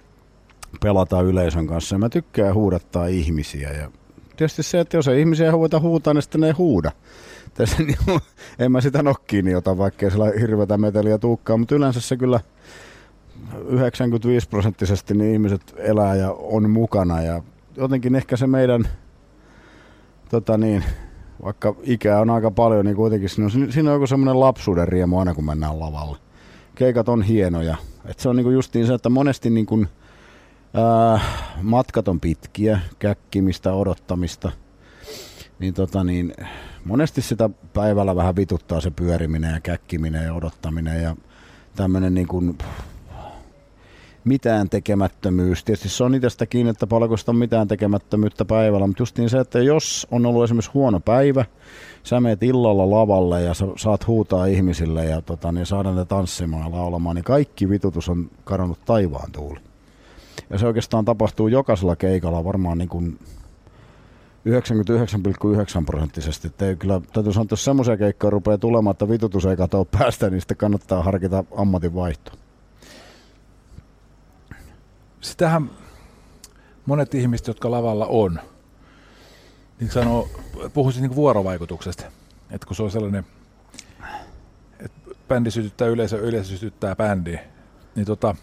[0.83, 3.91] pelata yleisön kanssa ja mä tykkään huudattaa ihmisiä ja
[4.37, 6.93] tietysti se, että jos ei ihmisiä voita huutaa, niin sitten ne ei huuda.
[7.55, 7.99] Tässä, niin,
[8.59, 12.17] en mä sitä nokkiin niin ota, vaikka ei sillä hirveätä meteliä tuukkaa, mutta yleensä se
[12.17, 12.41] kyllä
[13.69, 17.43] 95 prosenttisesti niin ihmiset elää ja on mukana ja
[17.77, 18.89] jotenkin ehkä se meidän
[20.31, 20.85] tota niin,
[21.43, 25.19] vaikka ikää on aika paljon, niin kuitenkin siinä on, siinä on joku semmoinen lapsuuden riemu
[25.19, 26.19] aina, kun mennään lavalle.
[26.75, 27.77] Keikat on hienoja.
[28.05, 29.87] Et se on niinku justiin se, että monesti niinku,
[30.75, 31.21] ää,
[31.63, 34.53] matkat on pitkiä, käkkimistä, odottamista.
[35.59, 36.35] Niin tota niin,
[36.85, 41.17] monesti sitä päivällä vähän vituttaa se pyöriminen ja käkkiminen ja odottaminen ja
[41.77, 42.59] tämmöinen niin kuin
[44.25, 45.65] mitään tekemättömyys.
[45.65, 49.31] Tietysti se on itsestä kiinni, että paljonko sitä on mitään tekemättömyyttä päivällä, mutta just niin
[49.31, 51.45] se, että jos on ollut esimerkiksi huono päivä,
[52.03, 56.65] sä meet illalla lavalle ja sä saat huutaa ihmisille ja tota, niin saada ne tanssimaan
[56.65, 59.61] ja laulamaan, niin kaikki vitutus on kadonnut taivaan tuuli.
[60.51, 63.19] Ja se oikeastaan tapahtuu jokaisella keikalla varmaan niin kuin
[64.49, 66.47] 99,9 prosenttisesti.
[66.47, 69.85] Että ei kyllä, täytyy sanoa, että jos semmoisia keikkoja rupeaa tulemaan, että vitutus ei katoa
[69.85, 72.35] päästä, niin sitten kannattaa harkita ammatin vaihtoa.
[75.21, 75.71] Sitähän
[76.87, 78.41] monet ihmiset, jotka lavalla on,
[79.81, 80.29] niin sanoo,
[80.75, 82.05] puhuisin niin vuorovaikutuksesta.
[82.51, 83.27] Että kun se on sellainen,
[84.81, 87.39] että bändi sytyttää yleisö, yleisö sytyttää bändi,
[87.95, 88.37] niin tota,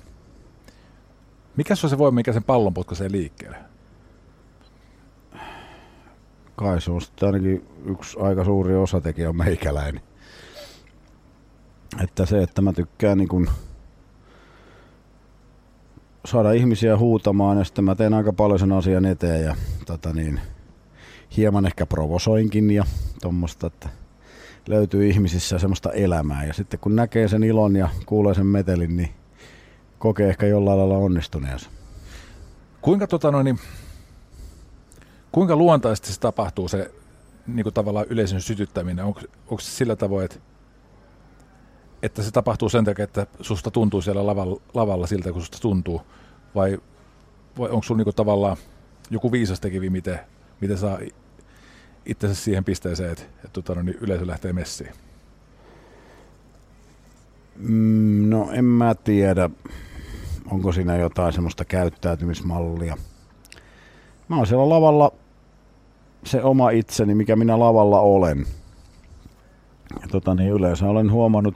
[1.55, 3.57] mikä se on se voima, mikä sen pallon potkaisee liikkeelle?
[6.57, 10.01] Kai se on sitten ainakin yksi aika suuri osatekijä on meikäläinen.
[12.03, 13.49] Että se, että mä tykkään niin kun
[16.25, 20.39] saada ihmisiä huutamaan ja sitten mä teen aika paljon sen asian eteen ja tota niin,
[21.37, 22.85] hieman ehkä provosoinkin ja
[23.21, 23.89] tuommoista, että
[24.67, 29.09] löytyy ihmisissä semmoista elämää ja sitten kun näkee sen ilon ja kuulee sen metelin, niin
[29.99, 31.69] kokee ehkä jollain lailla onnistuneensa.
[32.81, 33.59] Kuinka tota noin, niin
[35.31, 36.91] Kuinka luontaisesti se tapahtuu se
[37.47, 39.05] niin kuin tavallaan yleisön sytyttäminen?
[39.05, 40.39] Onko, onko se sillä tavoin, että,
[42.01, 46.01] että se tapahtuu sen takia, että susta tuntuu siellä lavalla, lavalla siltä, kun susta tuntuu?
[46.55, 46.77] Vai,
[47.57, 48.57] vai onko sulla niin tavallaan
[49.09, 50.19] joku viisas tekivi, miten,
[50.61, 50.99] miten saa
[52.05, 54.91] itsensä siihen pisteeseen, että, että tota, no, niin yleisö lähtee messiin?
[57.55, 59.49] Mm, no en mä tiedä,
[60.51, 62.97] onko siinä jotain semmoista käyttäytymismallia.
[64.29, 65.11] Mä oon siellä lavalla
[66.23, 68.45] se oma itseni, mikä minä lavalla olen.
[70.01, 71.55] Ja tota, niin yleensä olen huomannut,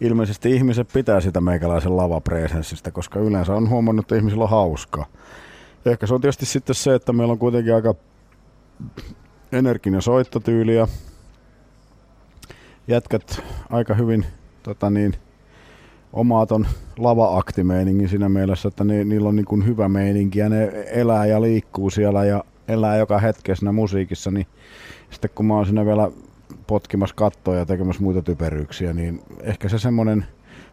[0.00, 5.06] ilmeisesti ihmiset pitää sitä meikäläisen lavapresenssistä, koska yleensä on huomannut, että ihmisillä on hauskaa.
[5.86, 7.94] Ehkä se on tietysti sitten se, että meillä on kuitenkin aika
[9.52, 10.88] energinen soittotyyli ja
[12.88, 14.26] jätkät aika hyvin
[14.62, 15.14] tota niin,
[16.12, 16.66] omaa ton
[16.98, 21.42] lava-aktimeiningin siinä mielessä, että ni, niillä on niin kuin hyvä meininki ja ne elää ja
[21.42, 24.46] liikkuu siellä ja elää joka hetkessä siinä musiikissa, niin
[25.10, 26.10] sitten kun mä oon siinä vielä
[26.66, 30.26] potkimassa kattoja ja tekemässä muita typeryyksiä, niin ehkä se semmoinen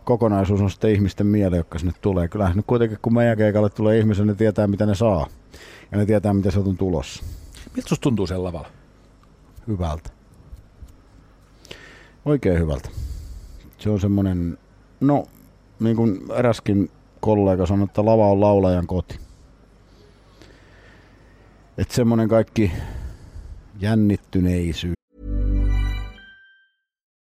[0.03, 2.27] kokonaisuus on sitten ihmisten mieleen, jotka sinne tulee.
[2.27, 5.27] Kyllähän nyt kuitenkin, kun meidän keikalle tulee ihmisiä, ne tietää, mitä ne saa.
[5.91, 7.23] Ja ne tietää, mitä se on tulossa.
[7.75, 8.69] Miltä susta tuntuu sen lavalla?
[9.67, 10.09] Hyvältä.
[12.25, 12.89] Oikein hyvältä.
[13.77, 14.57] Se on semmoinen,
[14.99, 15.25] no
[15.79, 19.19] niin kuin eräskin kollega sanoi, että lava on laulajan koti.
[21.77, 22.71] että semmoinen kaikki
[23.79, 24.97] jännittyneisyys.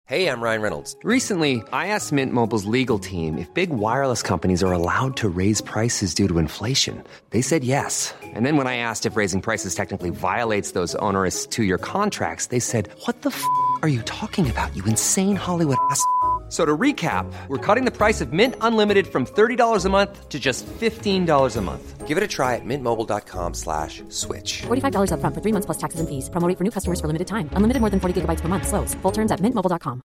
[0.09, 0.97] Hey, I'm Ryan Reynolds.
[1.05, 5.61] Recently, I asked Mint Mobile's legal team if big wireless companies are allowed to raise
[5.61, 7.01] prices due to inflation.
[7.29, 8.13] They said yes.
[8.35, 12.47] And then when I asked if raising prices technically violates those onerous two year contracts,
[12.47, 13.41] they said, What the f
[13.83, 16.03] are you talking about, you insane Hollywood ass?
[16.51, 20.37] So to recap, we're cutting the price of Mint Unlimited from $30 a month to
[20.37, 22.07] just $15 a month.
[22.07, 24.63] Give it a try at mintmobile.com slash switch.
[24.67, 26.29] $45 upfront for three months plus taxes and fees.
[26.29, 27.47] Promo rate for new customers for limited time.
[27.55, 28.67] Unlimited more than 40 gigabytes per month.
[28.67, 28.97] Slows.
[29.01, 30.01] Full terms at mintmobile.com.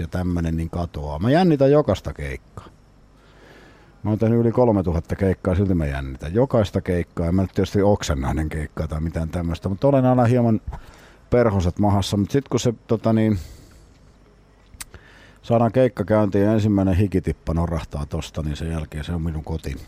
[0.00, 1.18] ja tämmönen niin katoaa.
[1.18, 2.66] Mä jännitän jokaista keikkaa.
[4.02, 7.26] Mä oon tehnyt yli 3000 keikkaa, silti mä jännitän jokaista keikkaa.
[7.26, 10.60] En mä nyt tietysti oksennainen keikkaa tai mitään tämmöistä, mutta olen aina hieman
[11.30, 12.16] perhoset mahassa.
[12.16, 13.38] Mutta sitten kun se tota niin,
[15.44, 19.80] saadaan keikka käyntiin ja ensimmäinen hikitippa norrahtaa tosta, niin sen jälkeen se on minun kotini.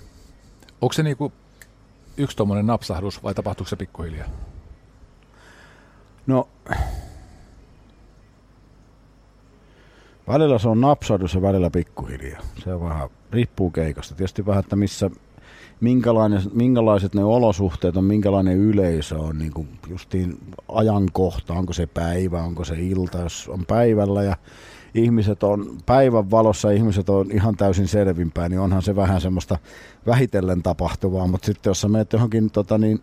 [0.80, 1.32] Onko se niinku
[2.16, 4.28] yksi tuommoinen napsahdus vai tapahtuuko se pikkuhiljaa?
[6.26, 6.48] No,
[10.28, 12.42] välillä se on napsahdus ja välillä pikkuhiljaa.
[12.64, 14.14] Se on vähän, riippuu keikasta.
[14.14, 15.10] Tietysti vähän, että missä,
[16.54, 20.38] minkälaiset ne olosuhteet on, minkälainen yleisö on, niin kuin justiin
[20.68, 24.36] ajankohta, onko se päivä, onko se ilta, jos on päivällä ja
[24.96, 29.58] ihmiset on päivän valossa, ihmiset on ihan täysin selvinpäin, niin onhan se vähän semmoista
[30.06, 33.02] vähitellen tapahtuvaa, mutta sitten jos sä menet johonkin tota niin,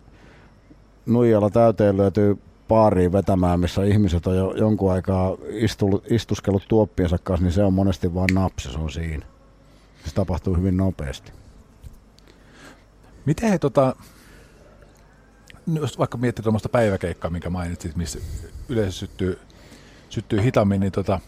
[1.06, 7.44] nuijalla täyteen löytyy baariin vetämään, missä ihmiset on jo jonkun aikaa istul, istuskellut tuoppiensa kanssa,
[7.44, 9.26] niin se on monesti vain napsi, se on siinä.
[10.04, 11.32] Se tapahtuu hyvin nopeasti.
[13.26, 13.96] Miten he tota,
[15.80, 18.18] jos vaikka miettii tuommoista päiväkeikkaa, minkä mainitsit, missä
[18.68, 19.38] yleensä syttyy,
[20.08, 21.20] syttyy hitaammin, niin tota,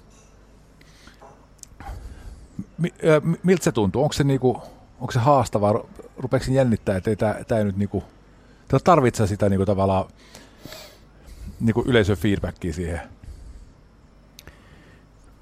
[3.43, 4.03] miltä se tuntuu?
[4.03, 4.63] Onko se, niinku,
[5.01, 5.85] onko se haastavaa?
[6.19, 7.17] Rupeeko se jännittää, että ei
[7.47, 8.05] tämä nyt niinku,
[8.85, 10.05] tarvitse sitä niinku tavallaan
[11.61, 13.01] niinku yleisön feedbackia siihen?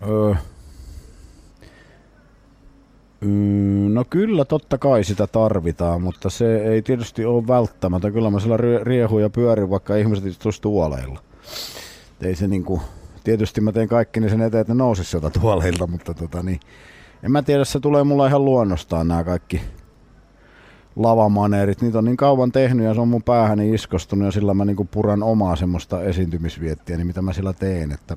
[0.09, 0.35] Öö.
[3.88, 8.11] No kyllä, totta kai sitä tarvitaan, mutta se ei tietysti ole välttämättä.
[8.11, 11.22] Kyllä mä sillä riehu ja pyörin, vaikka ihmiset istuisi tuoleilla.
[12.20, 12.83] Ei se niinku,
[13.24, 16.61] tietysti mä teen kaikki niin sen eteen, että ne nousisi sieltä tuoleilta, mutta tota niin,
[17.24, 19.60] en mä tiedä, se tulee mulla ihan luonnostaan nämä kaikki
[20.96, 21.82] lavamaneerit.
[21.82, 24.84] Niitä on niin kauan tehnyt ja se on mun päähäni iskostunut ja sillä mä niinku
[24.84, 27.92] puran omaa semmoista esiintymisviettiä, niin mitä mä sillä teen.
[27.92, 28.16] Että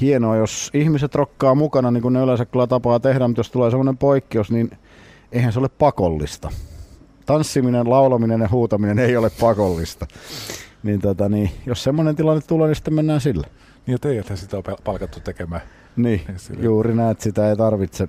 [0.00, 3.70] hienoa, jos ihmiset rokkaa mukana, niin kuin ne yleensä kyllä tapaa tehdä, mutta jos tulee
[3.70, 4.70] semmoinen poikkeus, niin
[5.32, 6.50] eihän se ole pakollista.
[7.26, 10.06] Tanssiminen, laulaminen ja huutaminen ei ole pakollista.
[10.82, 13.46] Niin, tota, niin jos semmoinen tilanne tulee, niin sitten mennään sillä.
[13.86, 15.62] Niin ja teidät sitä on palkattu tekemään.
[15.96, 16.20] Niin,
[16.60, 18.08] juuri näet, sitä ei tarvitse.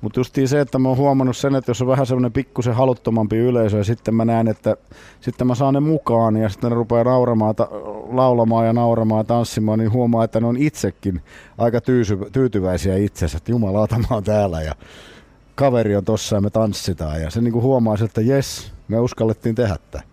[0.00, 3.36] Mutta justiin se, että mä oon huomannut sen, että jos on vähän semmoinen pikkusen haluttomampi
[3.36, 4.76] yleisö ja sitten mä näen, että
[5.20, 7.68] sitten mä saan ne mukaan ja sitten ne rupeaa nauramaan, ta-
[8.08, 11.20] laulamaan ja nauramaan ja tanssimaan, niin huomaa, että ne on itsekin
[11.58, 14.74] aika tyysy- tyytyväisiä itsensä, että jumalauta mä oon täällä ja
[15.54, 19.76] kaveri on tossa ja me tanssitaan ja se niinku huomaa että jes, me uskallettiin tehdä
[19.90, 20.04] tämä.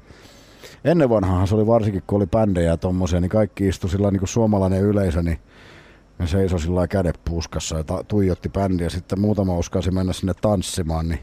[0.86, 4.20] Ennen vanhaan se oli varsinkin, kun oli bändejä ja tommosia, niin kaikki istui sillä niin
[4.20, 5.40] kuin suomalainen yleisö, niin
[6.22, 8.90] ne seisoi sillä kädet puskassa ja tuijotti bändiä.
[8.90, 11.20] Sitten muutama uskasi mennä sinne tanssimaan, niin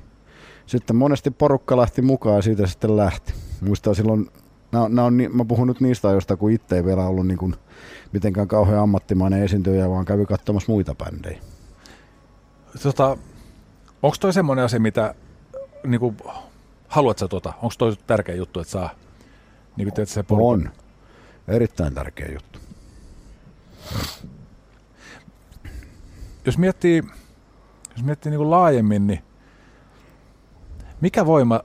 [0.66, 3.34] sitten monesti porukka lähti mukaan ja siitä sitten lähti.
[3.60, 4.30] Muistaa silloin,
[4.72, 7.54] nää, nää on, mä puhun nyt niistä ajoista, kun itse ei vielä ollut niin kuin
[8.12, 11.40] mitenkään kauhean ammattimainen esiintyjä, vaan kävi katsomassa muita bändejä.
[12.82, 13.16] Tota,
[14.02, 15.14] onko toi semmoinen asia, mitä
[15.86, 16.16] niin kuin,
[16.88, 17.52] haluat sä tota?
[17.62, 18.90] Onko toi tärkeä juttu, että saa
[19.76, 20.70] niin kuin se On.
[21.48, 22.58] Erittäin tärkeä juttu.
[26.48, 27.02] Jos miettii,
[27.92, 29.20] jos miettii niin kuin laajemmin, niin
[31.00, 31.60] mikä voima,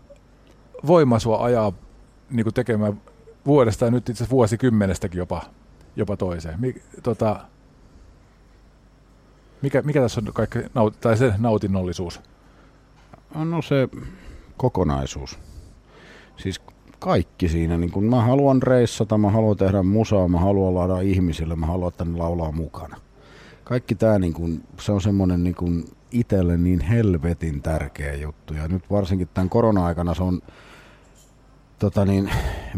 [0.87, 1.73] voima sua ajaa
[2.29, 3.01] niin kuin tekemään
[3.45, 5.41] vuodesta ja nyt itse vuosikymmenestäkin jopa,
[5.95, 6.61] jopa toiseen?
[6.61, 7.39] Mik, tota,
[9.61, 10.59] mikä, mikä tässä on kaikki,
[11.01, 12.21] tai se nautinnollisuus?
[13.35, 13.89] No se
[14.57, 15.39] kokonaisuus.
[16.37, 16.61] Siis
[16.99, 17.77] kaikki siinä.
[17.77, 21.87] Niin kun mä haluan reissata, mä haluan tehdä musaa, mä haluan laada ihmisille, mä haluan,
[21.87, 22.97] että ne laulaa mukana.
[23.63, 28.53] Kaikki tämä niin kun, se on semmoinen niin kun itselle niin helvetin tärkeä juttu.
[28.53, 30.41] Ja nyt varsinkin tämän korona-aikana se on
[31.79, 32.29] tota niin,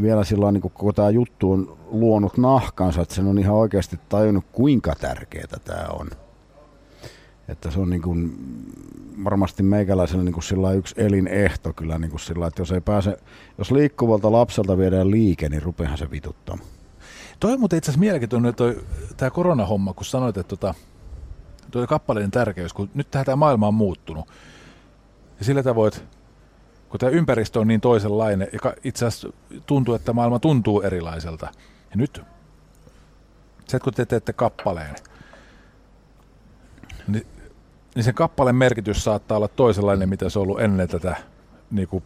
[0.02, 4.46] vielä silloin, niin koko tämä juttu on luonut nahkansa, että sen on ihan oikeasti tajunnut,
[4.52, 6.10] kuinka tärkeää tämä on.
[7.48, 8.38] Että se on niin kuin
[9.24, 13.18] varmasti meikäläisellä niin sillä yksi elinehto kyllä, niin sillä, että jos ei pääse,
[13.58, 16.58] jos liikkuvalta lapselta viedään liike, niin rupeahan se vituttaa.
[17.40, 18.86] Toi on muuten itse asiassa mielenkiintoinen toi,
[19.18, 20.74] tämä koronahomma, kun sanoit, että tota,
[21.72, 24.28] toi kappaleen tärkeys, kun nyt tämä maailma on muuttunut.
[25.40, 25.92] Ja sillä tavoin,
[26.90, 29.30] kun tämä ympäristö on niin toisenlainen, ja itse asiassa
[29.66, 31.46] tuntuu, että maailma tuntuu erilaiselta.
[31.90, 32.22] Ja nyt,
[33.68, 34.96] se, kun te teette kappaleen,
[37.08, 37.28] niin,
[37.96, 41.16] niin sen kappaleen merkitys saattaa olla toisenlainen, mitä se on ollut ennen tätä,
[41.72, 42.04] niin kuin,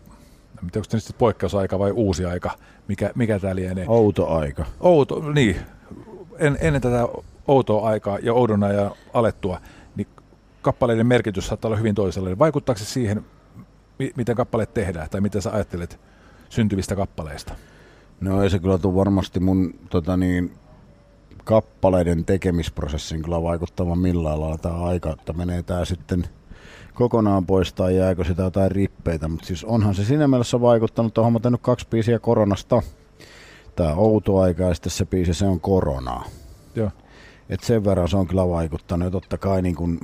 [0.63, 2.51] onko se nyt poikkeusaika vai uusi aika,
[2.87, 3.85] mikä, mikä tämä lienee.
[3.87, 4.65] Outo aika.
[4.79, 5.55] Outo, niin.
[6.37, 7.07] En, ennen tätä
[7.47, 9.61] outoa aikaa ja oudon ajan alettua,
[9.95, 10.07] niin
[10.61, 12.39] kappaleiden merkitys saattaa olla hyvin toisenlainen.
[12.39, 13.25] Vaikuttaako se siihen,
[14.15, 15.99] miten kappaleet tehdään, tai mitä sä ajattelet
[16.49, 17.55] syntyvistä kappaleista?
[18.21, 20.53] No ei se kyllä tule varmasti mun tota niin,
[21.43, 26.23] kappaleiden tekemisprosessin kyllä vaikuttavan millään lailla tämä aika, että menee tämä sitten
[26.99, 31.21] kokonaan pois tai jääkö sitä jotain rippeitä, mutta siis onhan se siinä mielessä vaikuttanut, että
[31.21, 32.81] olen tehnyt kaksi biisiä koronasta,
[33.75, 36.23] tämä outo aika ja sitten se biisi, se on koronaa.
[36.75, 36.91] Joo.
[37.49, 39.99] Et sen verran se on kyllä vaikuttanut ja totta kai niin kun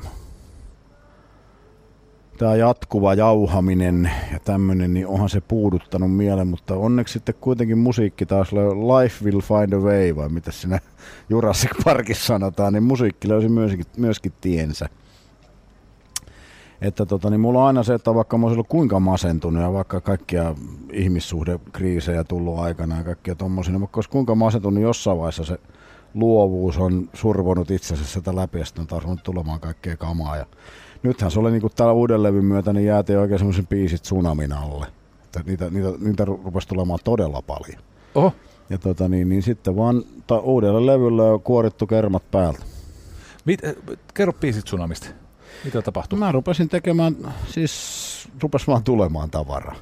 [2.38, 8.26] tämä jatkuva jauhaminen ja tämmöinen, niin onhan se puuduttanut mielen, mutta onneksi sitten kuitenkin musiikki
[8.26, 8.52] taas,
[9.02, 10.80] life will find a way, vai mitä siinä
[11.30, 14.90] Jurassic Parkissa sanotaan, niin musiikki löysi myöskin, myöskin tiensä.
[16.82, 20.02] Että tota, niin mulla on aina se, että vaikka mä ollut kuinka masentunut ja vaikka
[20.02, 20.56] kaikkia
[20.92, 25.60] ihmissuhdekriisejä tullut aikana ja kaikkia tommosia, niin vaikka olisi kuinka masentunut, niin jossain vaiheessa se
[26.14, 30.38] luovuus on survonut itsensä sitä läpi ja sitten on taas tulemaan kaikkea kamaa.
[30.38, 30.46] Ja
[31.04, 34.88] nythän se oli niin täällä uuden levyn myötä, niin jäätiin oikein semmoisen biisit tsunamin alle.
[35.24, 37.82] Että niitä, niitä, niitä rupesi tulemaan todella paljon.
[38.16, 38.34] Oho.
[38.70, 42.60] Ja tota niin, niin sitten vaan ta, uudelle levylle on kuorittu kermat päältä.
[43.46, 43.62] Mit,
[44.14, 45.08] kerro biisit tsunamista.
[45.66, 46.20] Mitä tapahtui?
[46.20, 47.16] Mä rupesin tekemään,
[47.48, 49.76] siis rupes vaan tulemaan tavaraa.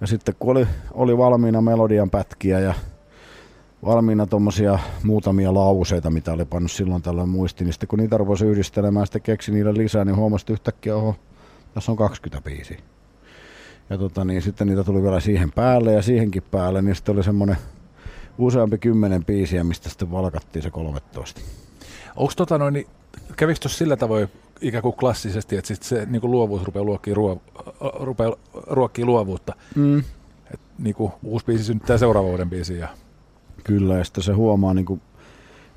[0.00, 2.74] Ja sitten kun oli, oli valmiina melodian pätkiä ja
[3.84, 8.44] valmiina tuommoisia muutamia lauseita, mitä oli pannut silloin tällä muisti, niin sitten kun niitä rupesi
[8.44, 11.16] yhdistelemään, sitten keksi niille lisää, niin huomasi yhtäkkiä, oho,
[11.74, 12.78] tässä on 20 biisiä.
[13.90, 17.24] Ja tota, niin sitten niitä tuli vielä siihen päälle ja siihenkin päälle, niin sitten oli
[17.24, 17.56] semmoinen
[18.38, 21.40] useampi kymmenen biisiä, mistä sitten valkattiin se 13.
[22.16, 22.86] Onko tota noin, niin
[23.36, 24.28] kävikö tuossa sillä tavoin
[24.60, 27.42] ikään kuin klassisesti, että sit se niin kuin luovuus rupeaa luokkiin, ruo,
[28.00, 29.52] rupeaa ruokkiin luovuutta?
[29.74, 29.98] Mm.
[30.54, 32.76] Et, niin kuin uusi biisi synnyttää seuraavan vuoden biisiä.
[32.76, 32.88] Ja
[33.66, 35.00] Kyllä, ja sitten se huomaa, niin kuin,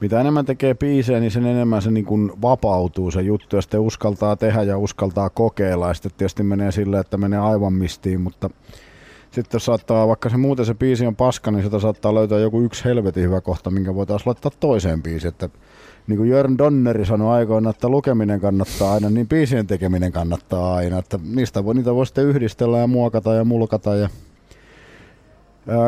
[0.02, 3.80] mitä enemmän tekee biisejä, niin sen enemmän se niin kuin vapautuu se juttu, ja sitten
[3.80, 8.50] uskaltaa tehdä ja uskaltaa kokeilla, ja sitten tietysti menee silleen, että menee aivan mistiin, mutta
[9.32, 12.86] sitten saattaa, vaikka se muuten se biisi on paska, niin sitä saattaa löytää joku yksi
[12.86, 15.50] helvetin hyvä kohta, minkä voitaisiin laittaa toiseen biisiin, että
[16.10, 20.98] niin kuin Jörn Donneri sanoi aikoina, että lukeminen kannattaa aina, niin biisien tekeminen kannattaa aina,
[20.98, 24.10] että niistä voi, niitä voi sitten yhdistellä ja muokata ja mulkata ja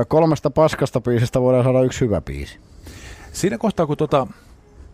[0.07, 2.59] kolmesta paskasta biisistä voidaan saada yksi hyvä biisi.
[3.31, 4.27] Siinä kohtaa, kun, tota,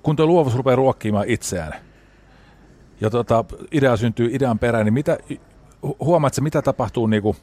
[0.04, 1.74] kun tuo luovuus rupeaa ruokkimaan itseään
[3.02, 5.18] ja tota, idea syntyy idean perään, niin mitä,
[6.00, 7.38] huomaat mitä tapahtuu, niin kuin,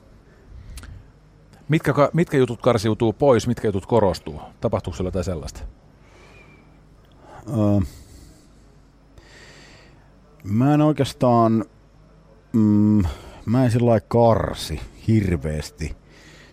[1.69, 4.41] mitkä, mitkä jutut karsiutuu pois, mitkä jutut korostuu?
[4.61, 5.61] Tapahtuuko sillä jotain sellaista?
[10.45, 11.65] Mä en oikeastaan,
[12.53, 13.05] mm,
[13.47, 15.97] mä en sillä karsi hirveästi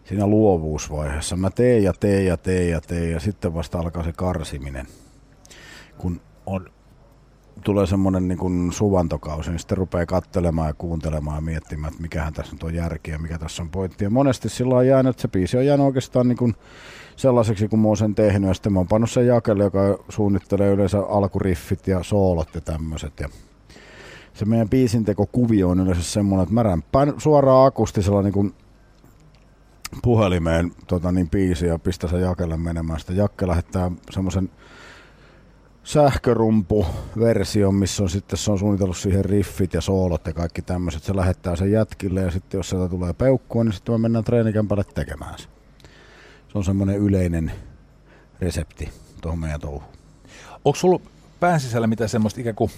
[0.03, 1.35] siinä luovuusvaiheessa.
[1.35, 4.87] Mä teen ja teen ja teen ja teen ja sitten vasta alkaa se karsiminen.
[5.97, 6.71] Kun on,
[7.63, 12.33] tulee semmoinen niin kuin suvantokausi, niin sitten rupeaa katselemaan ja kuuntelemaan ja miettimään, että mikähän
[12.33, 14.03] tässä nyt on järkeä, mikä tässä on pointti.
[14.03, 16.55] Ja monesti sillä on jäänyt, että se biisi on jäänyt oikeastaan niin kuin
[17.15, 18.47] sellaiseksi, kun mä oon sen tehnyt.
[18.47, 23.19] Ja sitten mä oon pannut sen jakelle, joka suunnittelee yleensä alkuriffit ja soolot ja tämmöiset.
[23.19, 23.29] Ja
[24.33, 28.53] se meidän biisinteko-kuvio on yleensä semmoinen, että mä rämpään suoraan akustisella niin kuin
[30.03, 32.99] puhelimeen tota, niin biisi ja pistä se Jakelle menemään.
[32.99, 34.49] Sitten Jakke lähettää semmoisen
[35.83, 41.03] sähkörumpu-version, missä on sitten se on suunnitellut siihen riffit ja soolot ja kaikki tämmöiset.
[41.03, 44.83] Se lähettää sen jätkille ja sitten jos sieltä tulee peukkua, niin sitten me mennään treenikämpälle
[44.83, 45.47] tekemään se.
[46.51, 47.51] Se on semmoinen yleinen
[48.41, 48.89] resepti
[49.21, 49.83] tuohon meidän touhuun.
[50.65, 50.99] Onko sulla
[51.39, 52.71] pään sisällä mitään semmoista ikään kuin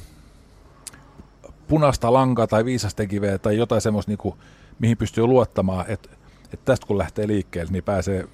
[1.67, 4.36] punaista lankaa tai viisastekiveä tai jotain semmoista, niin kuin,
[4.80, 6.10] mihin pystyy luottamaan, että
[6.54, 8.27] että tästä kun lähtee liikkeelle, niin pääsee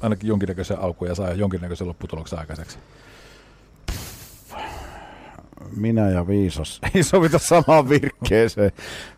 [0.00, 2.78] ainakin jonkinnäköisen alkuun ja saa jonkinnäköisen lopputuloksen aikaiseksi?
[5.76, 8.72] Minä ja viisas ei sovita samaan virkkeeseen,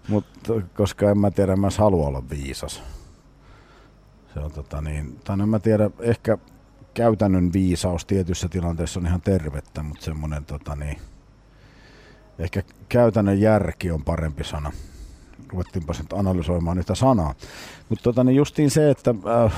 [0.09, 2.83] mutta koska en mä tiedä, mä halua olla viisas.
[4.35, 6.39] Se on tota niin, tai en mä tiedä, ehkä
[6.95, 10.99] käytännön viisaus tietyissä tilanteissa on ihan tervettä, mutta semmoinen tota niin,
[12.39, 14.73] ehkä käytännön järki on parempi sana
[15.49, 17.35] ruvettiinpa nyt analysoimaan yhtä sanaa.
[17.89, 19.15] Mutta tota, niin justiin se, että
[19.45, 19.55] äh,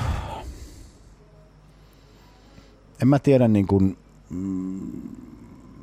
[3.01, 3.97] en mä tiedä niin kuin,
[4.29, 4.91] mm,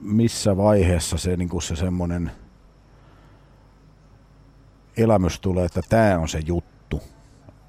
[0.01, 2.31] missä vaiheessa se, niin se semmoinen
[4.97, 7.03] elämys tulee, että tämä on se juttu.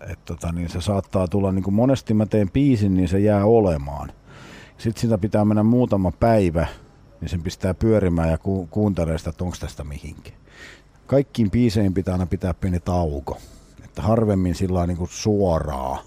[0.10, 3.46] Et tota, niin se saattaa tulla, niin kuin monesti mä teen biisin, niin se jää
[3.46, 4.12] olemaan.
[4.78, 6.68] Sitten sitä pitää mennä muutama päivä,
[7.22, 10.34] niin sen pistää pyörimään ja ku- kuuntelee sitä, että onko tästä mihinkin.
[11.08, 13.38] Kaikkiin biiseihin pitää aina pitää pieni tauko.
[13.84, 16.04] Että harvemmin sillä niin kuin suoraa.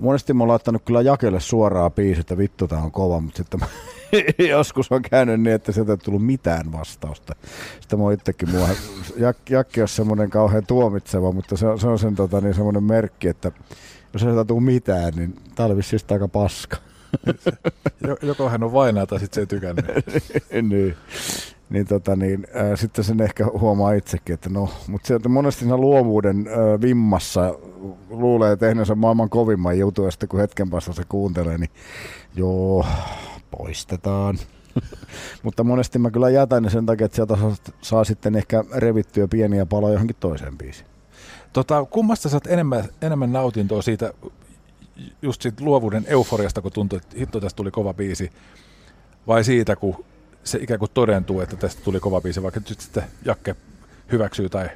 [0.00, 3.60] Monesti mä oon laittanut kyllä jakelle suoraa biisi, että vittu tää on kova, mutta sitten
[3.60, 3.66] mä
[4.48, 7.34] joskus on käynyt niin, että sieltä ei tullut mitään vastausta.
[7.80, 8.68] Sitten mä oon itsekin, mua,
[9.16, 12.84] Jak, Jakki on semmoinen kauhean tuomitseva, mutta se on, se on sen tota, niin semmoinen
[12.84, 13.52] merkki, että
[14.12, 16.76] jos ei sieltä tule mitään, niin tää oli vissiin aika paska.
[18.08, 19.86] Jo- Joko hän on vainaa tai sitten se ei tykännyt.
[20.70, 20.96] niin.
[21.74, 25.76] Niin, tota, niin ää, sitten sen ehkä huomaa itsekin, että no, mutta sieltä monesti siinä
[25.76, 27.54] luovuuden ää, vimmassa
[28.10, 31.70] luulee tehneensä maailman kovimman jutun, ja sitten kun hetken päästä se kuuntelee, niin
[32.36, 32.86] joo,
[33.50, 34.38] poistetaan.
[35.42, 39.28] mutta monesti mä kyllä jätän ne sen takia, että sieltä saa, saa sitten ehkä revittyä
[39.28, 40.86] pieniä paloja johonkin toiseen biisiin.
[41.52, 44.12] Tota, kummasta saat enemmän, enemmän nautintoa siitä,
[45.22, 48.30] just siitä luovuuden euforiasta, kun tuntui, että hitto tästä tuli kova biisi,
[49.26, 50.04] vai siitä, kun
[50.44, 53.56] se ikään kuin todentuu, että tästä tuli kova biisi, vaikka nyt sitten Jakke
[54.12, 54.68] hyväksyy tai,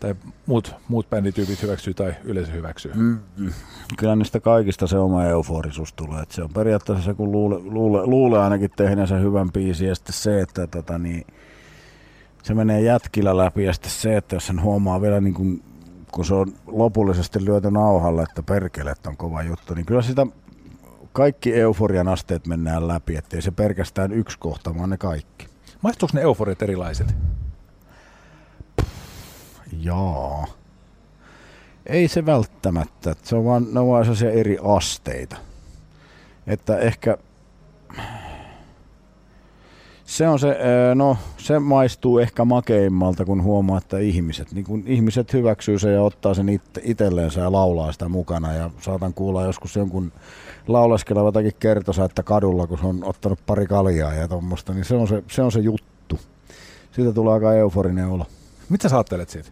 [0.00, 0.14] tai
[0.46, 2.92] muut, muut bändityypit hyväksyy tai yleisö hyväksyy.
[2.94, 3.18] Mm.
[3.98, 6.22] Kyllä niistä kaikista se oma euforisuus tulee.
[6.22, 10.14] Että se on periaatteessa se, kun luulee, luule, luule ainakin tehneensä hyvän biisin ja sitten
[10.14, 11.26] se, että tota, niin,
[12.42, 15.62] se menee jätkillä läpi ja sitten se, että jos sen huomaa vielä niin kuin,
[16.12, 20.26] kun se on lopullisesti lyöty nauhalle, että perkele, että on kova juttu, niin kyllä sitä
[21.12, 25.46] kaikki euforian asteet mennään läpi, ettei se pelkästään yksi kohta, vaan ne kaikki.
[25.82, 27.14] Maistuuko ne euforiat erilaiset?
[29.80, 30.46] Jaa.
[31.86, 33.14] Ei se välttämättä.
[33.22, 35.36] Se on vaan, ne on vaan sellaisia eri asteita.
[36.46, 37.18] Että ehkä
[40.04, 40.56] se on se,
[40.94, 46.02] no se maistuu ehkä makeimmalta, kun huomaa, että ihmiset, niin kun ihmiset hyväksyy sen ja
[46.02, 48.52] ottaa sen it- itselleensä ja laulaa sitä mukana.
[48.52, 50.12] Ja saatan kuulla joskus jonkun
[50.68, 54.94] lauleskelevan jotakin kertosa, että kadulla, kun se on ottanut pari kaljaa ja tuommoista, niin se
[54.94, 56.20] on se, se on se juttu.
[56.92, 58.26] Siitä tulee aika euforinen olo.
[58.68, 59.50] Mitä sä ajattelet siitä?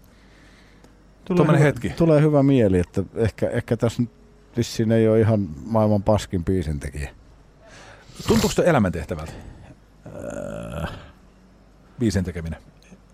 [1.24, 1.90] Tulee hyvä, hetki.
[1.90, 4.10] Tulee hyvä mieli, että ehkä, ehkä tässä nyt
[4.56, 7.10] vissiin ei ole ihan maailman paskin biisintekijä.
[8.26, 9.32] Tuntuuko se elämäntehtävältä?
[11.98, 12.60] Biisin tekeminen.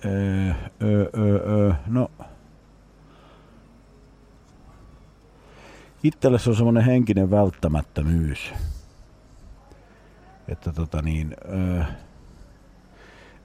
[0.04, 2.10] Öö, öö, öö, öö, no.
[6.06, 8.52] Itselle se on semmoinen henkinen välttämättömyys.
[10.48, 11.84] Että tota niin, öö,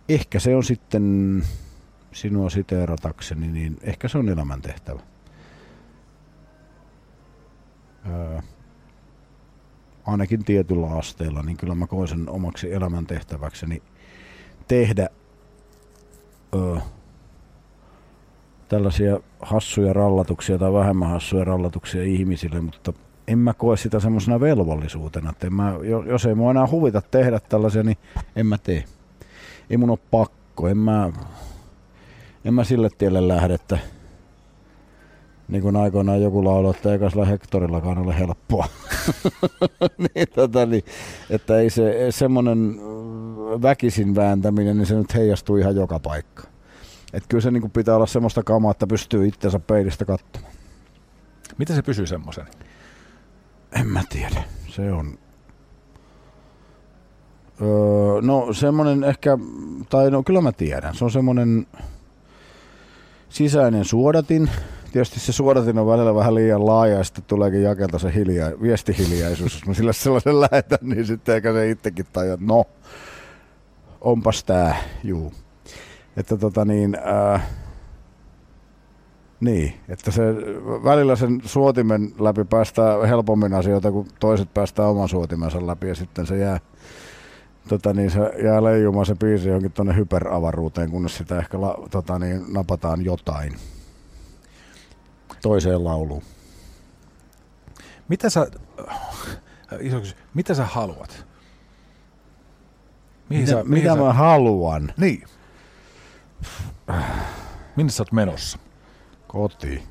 [0.09, 1.43] ehkä se on sitten
[2.11, 4.99] sinua siteeratakseni, niin ehkä se on elämäntehtävä.
[8.09, 8.39] Öö,
[10.05, 13.83] ainakin tietyllä asteella, niin kyllä mä koen sen omaksi elämäntehtäväkseni
[14.67, 15.09] tehdä
[16.55, 16.77] öö,
[18.71, 22.93] tällaisia hassuja rallatuksia tai vähemmän hassuja rallatuksia ihmisille, mutta
[23.27, 27.01] en mä koe sitä semmoisena velvollisuutena, että en mä, jo- jos ei mua enää huvita
[27.11, 27.97] tehdä tällaisia, niin
[28.35, 28.83] en mä tee.
[29.69, 31.11] Ei mun ole pakko, en mä,
[32.45, 33.77] en mä sille tielle lähde, että
[35.47, 38.67] niin kuin aikoinaan joku lauloi, että eikä sillä hektorillakaan ole helppoa.
[40.15, 40.83] niin, tota, niin,
[41.29, 42.75] että ei se semmoinen
[43.61, 46.51] väkisin vääntäminen, niin se nyt heijastuu ihan joka paikka.
[47.13, 50.53] Että kyllä se niin kuin pitää olla semmoista kamaa, että pystyy itsensä peilistä katsomaan.
[51.57, 52.45] Miten se pysyy semmoisen?
[53.79, 54.43] En mä tiedä.
[54.67, 55.17] Se on...
[57.61, 59.37] Öö, no semmoinen ehkä,
[59.89, 61.67] tai no kyllä mä tiedän, se on semmoinen
[63.29, 64.49] sisäinen suodatin.
[64.91, 69.53] Tietysti se suodatin on välillä vähän liian laaja ja sitten tuleekin jakelta se hiljaa, viestihiljaisuus.
[69.53, 72.65] Jos mä sille sellaisen lähetän, niin sitten eikä se itsekin tajua, että no,
[74.01, 75.33] onpas tää, juu.
[76.17, 77.39] Että tota niin, ää,
[79.39, 80.23] niin, että se
[80.83, 86.27] välillä sen suotimen läpi päästää helpommin asioita, kun toiset päästää oman suotimensa läpi ja sitten
[86.27, 86.59] se jää,
[87.67, 92.19] tota niin, se jää leijumaan se biisi johonkin tuonne hyperavaruuteen, kunnes sitä ehkä la, tota
[92.19, 93.53] niin, napataan jotain
[95.41, 96.23] toiseen lauluun.
[98.07, 98.47] Mitä sä,
[99.79, 101.25] iso kysymys, mitä sä haluat?
[103.29, 104.93] Mihin Mitä, sä, mihin mitä sä, mä haluan?
[104.97, 105.23] Niin.
[107.75, 108.59] Minne sä oot menossa?
[109.27, 109.83] Kotiin.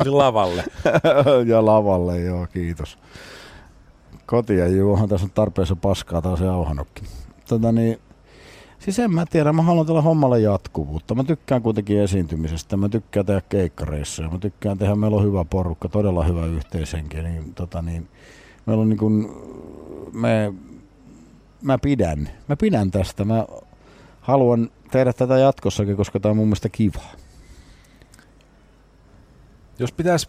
[0.00, 0.64] Eli lavalle.
[1.46, 2.98] ja lavalle, joo, kiitos.
[4.26, 7.04] Kotia, juu, onhan tässä on tarpeessa paskaa taas jauhanutkin.
[7.48, 7.98] Tota niin,
[8.78, 11.14] siis en mä tiedä, mä haluan tällä hommalle jatkuvuutta.
[11.14, 15.88] Mä tykkään kuitenkin esiintymisestä, mä tykkään tehdä keikkareissa, mä tykkään tehdä, meillä on hyvä porukka,
[15.88, 18.08] todella hyvä yhteishenki, niin, tota niin,
[18.66, 19.28] meillä on niin kuin,
[20.12, 20.54] me,
[21.62, 23.46] mä pidän, mä pidän tästä, mä
[24.20, 27.12] haluan tehdä tätä jatkossakin, koska tämä on mun mielestä kivaa.
[29.78, 30.28] Jos pitäisi,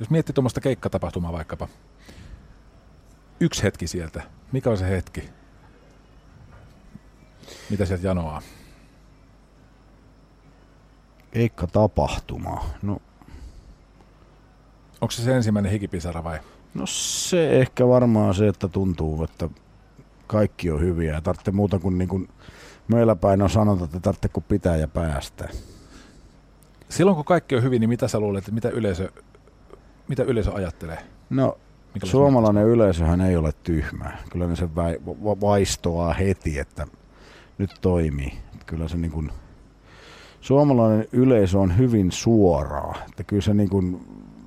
[0.00, 1.68] jos miettii tuommoista keikkatapahtumaa vaikkapa,
[3.40, 5.28] yksi hetki sieltä, mikä on se hetki?
[7.70, 8.42] Mitä sieltä janoaa?
[11.30, 12.64] Keikka-tapahtuma.
[12.82, 12.98] No,
[15.00, 16.40] Onko se se ensimmäinen hikipisara vai?
[16.74, 19.48] no se ehkä varmaan se, että tuntuu, että
[20.32, 22.28] kaikki on hyviä ja tarvitsee muuta kuin, niin kuin
[22.88, 25.48] meillä päin on sanonta, että tarvitsee kuin pitää ja päästä.
[26.88, 29.08] Silloin kun kaikki on hyvin, niin mitä sä luulet, mitä yleisö,
[30.08, 30.98] mitä yleisö ajattelee?
[31.30, 31.58] No,
[31.94, 34.10] Mikä suomalainen yleisöhän ei ole tyhmä.
[34.30, 36.86] Kyllä ne sen vai, va- vaistoaa heti, että
[37.58, 38.32] nyt toimii.
[38.66, 39.30] Kyllä se niin kuin,
[40.40, 42.94] suomalainen yleisö on hyvin suoraa.
[43.08, 44.06] Että kyllä se niin kuin,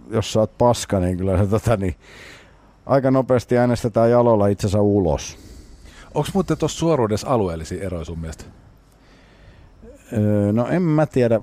[0.09, 1.95] jos sä oot paska, niin kyllä se tota, niin,
[2.85, 5.44] aika nopeasti äänestetään jalolla itsensä ulos.
[6.15, 8.45] Onko muuten tuossa suoruudessa alueellisia eroja sun mielestä?
[10.13, 11.41] Öö, no en mä tiedä.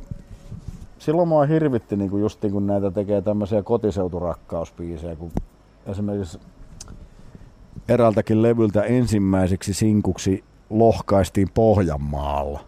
[0.98, 5.32] Silloin mua hirvitti niin kuin just niin kun näitä tekee tämmöisiä kotiseuturakkauspiisejä, kun
[5.86, 6.38] esimerkiksi
[7.88, 12.60] eräältäkin levyltä ensimmäiseksi sinkuksi lohkaistiin Pohjanmaalla.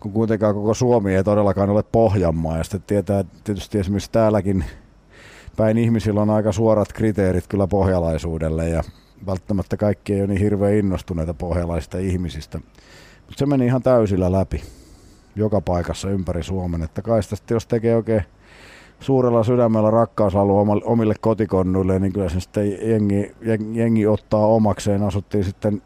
[0.00, 2.58] Kun kuitenkaan koko Suomi ei todellakaan ole Pohjanmaa.
[2.58, 4.64] Ja sitten tietää tietysti esimerkiksi täälläkin
[5.56, 8.82] päin ihmisillä on aika suorat kriteerit kyllä pohjalaisuudelle ja
[9.26, 12.58] välttämättä kaikki ei ole niin hirveän innostuneita pohjalaisista ihmisistä.
[13.26, 14.62] Mutta se meni ihan täysillä läpi
[15.36, 16.82] joka paikassa ympäri Suomen.
[16.82, 18.22] Että kai sitä jos tekee oikein
[19.00, 25.02] suurella sydämellä rakkausalue omille kotikonnuille, niin kyllä se sitten jengi, jengi, jengi ottaa omakseen.
[25.02, 25.82] Asuttiin sitten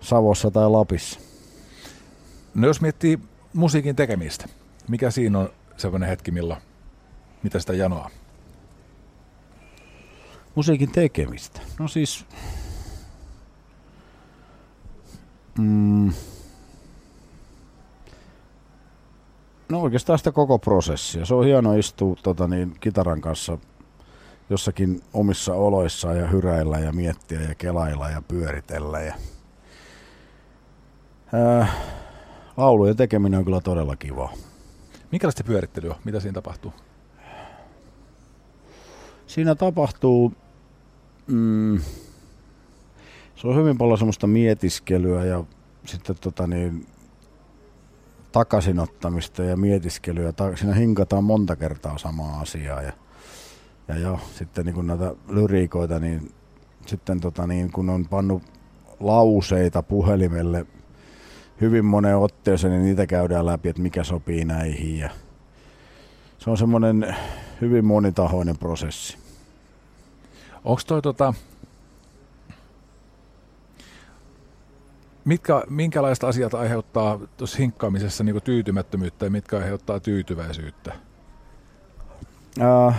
[0.00, 1.20] Savossa tai Lapissa.
[2.54, 3.18] No jos miettii
[3.52, 4.46] musiikin tekemistä,
[4.88, 6.60] mikä siinä on sellainen hetki, milloin,
[7.42, 8.10] mitä sitä janoaa?
[10.54, 11.60] Musiikin tekemistä.
[11.78, 12.24] No siis...
[15.58, 16.12] Mm,
[19.68, 21.26] no oikeastaan sitä koko prosessia.
[21.26, 23.58] Se on hieno istua tota niin, kitaran kanssa
[24.50, 29.00] jossakin omissa oloissa ja hyräillä ja miettiä ja kelailla ja pyöritellä.
[29.00, 29.14] Ja,
[31.32, 31.66] ää,
[32.56, 34.32] laulujen tekeminen on kyllä todella kivaa.
[35.12, 35.96] Minkälaista se pyörittely on?
[36.04, 36.72] Mitä siinä tapahtuu?
[39.26, 40.32] Siinä tapahtuu,
[41.32, 41.80] mm,
[43.36, 45.44] se on hyvin paljon semmoista mietiskelyä ja
[45.86, 46.86] sitten tota niin,
[48.32, 50.32] takaisinottamista ja mietiskelyä.
[50.54, 52.92] Siinä hinkataan monta kertaa samaa asiaa ja,
[53.88, 56.32] ja jo, sitten niin kun näitä lyriikoita, niin
[56.86, 58.42] sitten tota niin, kun on pannut
[59.00, 60.66] lauseita puhelimelle
[61.60, 65.10] hyvin moneen otteeseen, niin niitä käydään läpi, että mikä sopii näihin ja
[66.38, 67.16] se on semmoinen
[67.60, 69.21] hyvin monitahoinen prosessi.
[70.64, 71.34] Onko toi tota,
[75.24, 80.92] mitkä, minkälaista asiat aiheuttaa tuossa hinkkaamisessa niin tyytymättömyyttä ja mitkä aiheuttaa tyytyväisyyttä?
[82.60, 82.96] Äh,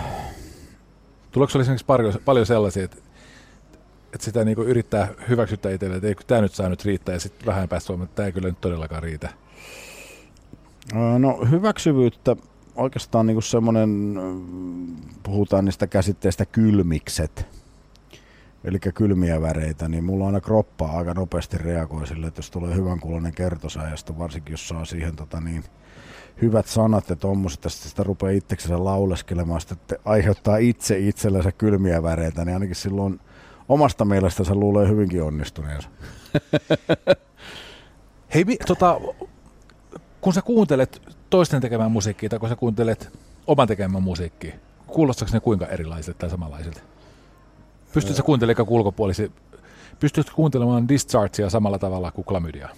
[1.32, 2.96] Tuleeko sinulla esimerkiksi paljon, paljon sellaisia, että,
[4.12, 7.46] että sitä niin yrittää hyväksyttää itselle, että ei tämä nyt saa nyt riittää ja sitten
[7.46, 9.28] vähän päästä huomaan, että tämä ei kyllä nyt todellakaan riitä.
[10.94, 12.36] äh, no hyväksyvyyttä
[12.76, 14.14] oikeastaan niin semmoinen,
[15.22, 17.46] puhutaan niistä käsitteistä kylmikset,
[18.64, 23.00] eli kylmiä väreitä, niin mulla aina kroppa aika nopeasti reagoi sille, että jos tulee hyvän
[23.00, 25.64] kuulonen kertosäjästä, varsinkin jos saa siihen tota niin,
[26.42, 31.52] hyvät sanat ja tommoset, ja sitten sitä rupeaa itseksensä lauleskelemaan, sitten että aiheuttaa itse itsellensä
[31.52, 33.20] kylmiä väreitä, niin ainakin silloin
[33.68, 35.88] omasta mielestänsä luulee hyvinkin onnistuneensa.
[38.34, 39.00] Hei, mi, tota,
[40.20, 44.54] kun sä kuuntelet toisten tekemään musiikkia tai kun sä kuuntelet oman tekemään musiikkia,
[44.86, 46.82] kuulostaako ne kuinka erilaiset tai samanlaiset?
[47.92, 49.28] Pystytkö sä kuuntelemaan ulkopuolisia,
[50.00, 52.68] pystytkö kuuntelemaan Dischargea samalla tavalla kuin Klamydia?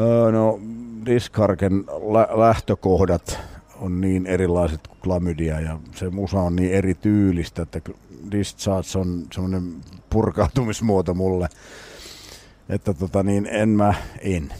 [0.00, 0.60] Öö, no,
[1.06, 3.38] Discargen lä- lähtökohdat
[3.80, 7.80] on niin erilaiset kuin Klamydia ja se musa on niin eri tyylistä, että
[8.30, 9.74] Discharge on semmoinen
[10.10, 11.48] purkautumismuoto mulle,
[12.68, 14.54] että tota niin, en mä, en.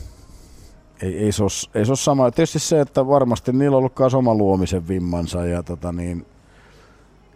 [1.02, 2.30] Ei, ei, se ole, ei se ole sama.
[2.30, 6.26] Tietysti se, että varmasti niillä on ollut myös oma luomisen vimmansa ja tota niin,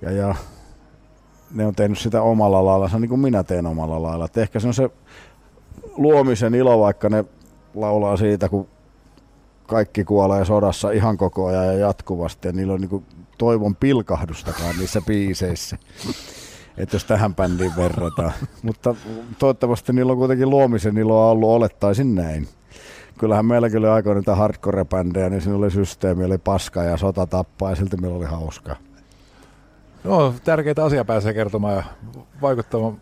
[0.03, 0.35] ja, ja
[1.51, 4.25] ne on tehnyt sitä omalla lailla, se on niin kuin minä teen omalla lailla.
[4.25, 4.91] Et ehkä se on se
[5.97, 7.25] luomisen ilo, vaikka ne
[7.75, 8.69] laulaa siitä, kun
[9.67, 12.49] kaikki kuolee sodassa ihan koko ajan ja jatkuvasti.
[12.49, 13.07] Ja niillä on niin
[13.39, 15.79] toivon pilkahdustakaan niissä biiseissä.
[16.77, 18.33] Että jos tähän bändiin verrataan.
[18.63, 18.95] Mutta
[19.39, 22.49] toivottavasti niillä on kuitenkin luomisen iloa ollut, olettaisin näin.
[23.19, 27.71] Kyllähän meilläkin oli aikoina niitä hardcore-bändejä, niin siinä oli systeemi, oli paska ja sota tappaa
[27.71, 28.77] ja silti meillä oli hauskaa.
[30.05, 31.83] No, tärkeitä asia pääsee kertomaan ja
[32.43, 33.01] vaikuttamaan.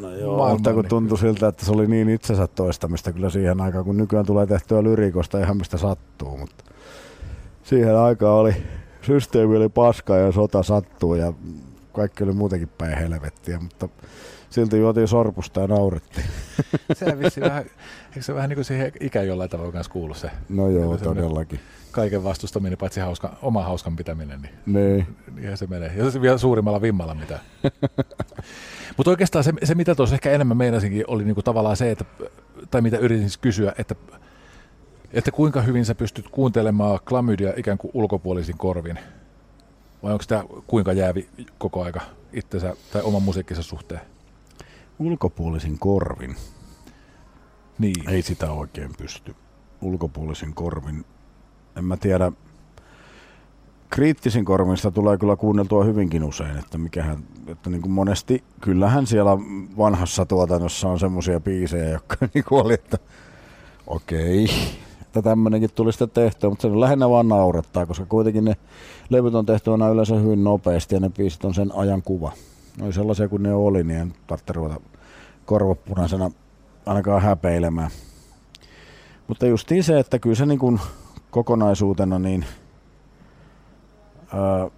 [0.00, 3.30] No joo, maailmaan, mutta kun niin tuntui siltä, että se oli niin itsensä toistamista kyllä
[3.30, 6.64] siihen aikaan, kun nykyään tulee tehtyä lyrikosta ihan mistä sattuu, mutta
[7.62, 8.54] siihen aikaan oli
[9.02, 11.32] systeemi oli paska ja sota sattuu ja
[11.92, 13.88] kaikki oli muutenkin päin helvettiä, mutta
[14.50, 16.26] silti juotiin sorpusta ja naurettiin.
[16.92, 17.64] Sehän vissi vähän,
[18.10, 20.30] eikö se vähän niin kuin siihen ikään jollain tavalla kanssa kuulu se?
[20.48, 21.60] No joo, todellakin.
[21.92, 25.06] Kaiken vastustaminen, paitsi hauska, oma hauskan pitäminen, niin Niin.
[25.40, 25.92] ihan se menee.
[25.96, 27.38] Ja se vielä suurimmalla vimmalla mitä.
[28.96, 32.04] Mutta oikeastaan se, se, mitä tuossa ehkä enemmän meinasinkin, oli niinku tavallaan se, että,
[32.70, 33.94] tai mitä yritin siis kysyä, että,
[35.12, 38.98] että kuinka hyvin sä pystyt kuuntelemaan klamydia ikään kuin ulkopuolisin korvin?
[40.02, 42.00] Vai onko tämä kuinka jäävi koko aika
[42.32, 44.00] itsensä tai oman musiikkinsa suhteen?
[44.98, 46.36] Ulkopuolisin korvin.
[47.80, 48.10] Niin.
[48.10, 49.34] Ei sitä oikein pysty.
[49.82, 51.04] Ulkopuolisin korvin.
[51.76, 52.32] En mä tiedä.
[53.90, 59.30] Kriittisin korvista tulee kyllä kuunneltua hyvinkin usein, että mikähän, että niin kuin monesti, kyllähän siellä
[59.78, 62.98] vanhassa tuotannossa on semmoisia biisejä, jotka niin kuin oli, että
[63.86, 64.48] okei,
[65.02, 68.56] että tämmönenkin tuli sitten tehtyä, mutta se lähinnä vaan naurettaa, koska kuitenkin ne
[69.08, 72.32] levyt on tehty aina yleensä hyvin nopeasti ja ne biisit on sen ajan kuva.
[72.78, 74.80] Ne oli sellaisia kuin ne oli, niin en tarvitse ruveta
[75.46, 76.30] korvapunaisena
[76.86, 77.90] ainakaan häpeilemään.
[79.28, 80.80] Mutta justiin se, että kyllä se niin kuin
[81.30, 82.44] kokonaisuutena niin
[84.34, 84.68] ää,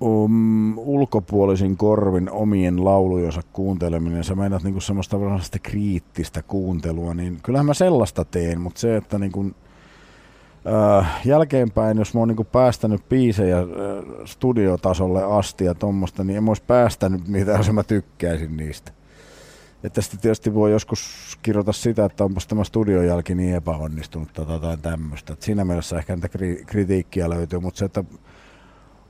[0.00, 7.66] um, ulkopuolisin korvin omien laulujensa kuunteleminen, sä meinaat niinku semmoista varmasti kriittistä kuuntelua, niin kyllähän
[7.66, 9.50] mä sellaista teen, mutta se, että niinku,
[10.64, 13.58] ää, jälkeenpäin, jos mä oon niinku päästänyt biisejä
[14.24, 18.92] studiotasolle asti ja tommosta, niin en mä ois päästänyt niitä, jos mä tykkäisin niistä.
[19.84, 24.46] Että sitten tietysti voi joskus kirjoita sitä, että onpas tämä studion jälki niin epäonnistunut tai
[24.48, 25.32] jotain tämmöistä.
[25.32, 28.04] Että siinä mielessä ehkä niitä kri- kritiikkiä löytyy, mutta se, että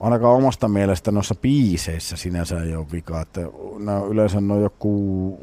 [0.01, 3.21] ainakaan omasta mielestä noissa biiseissä sinänsä ei ole vika.
[3.21, 3.41] Että
[3.79, 5.39] nämä yleensä on joku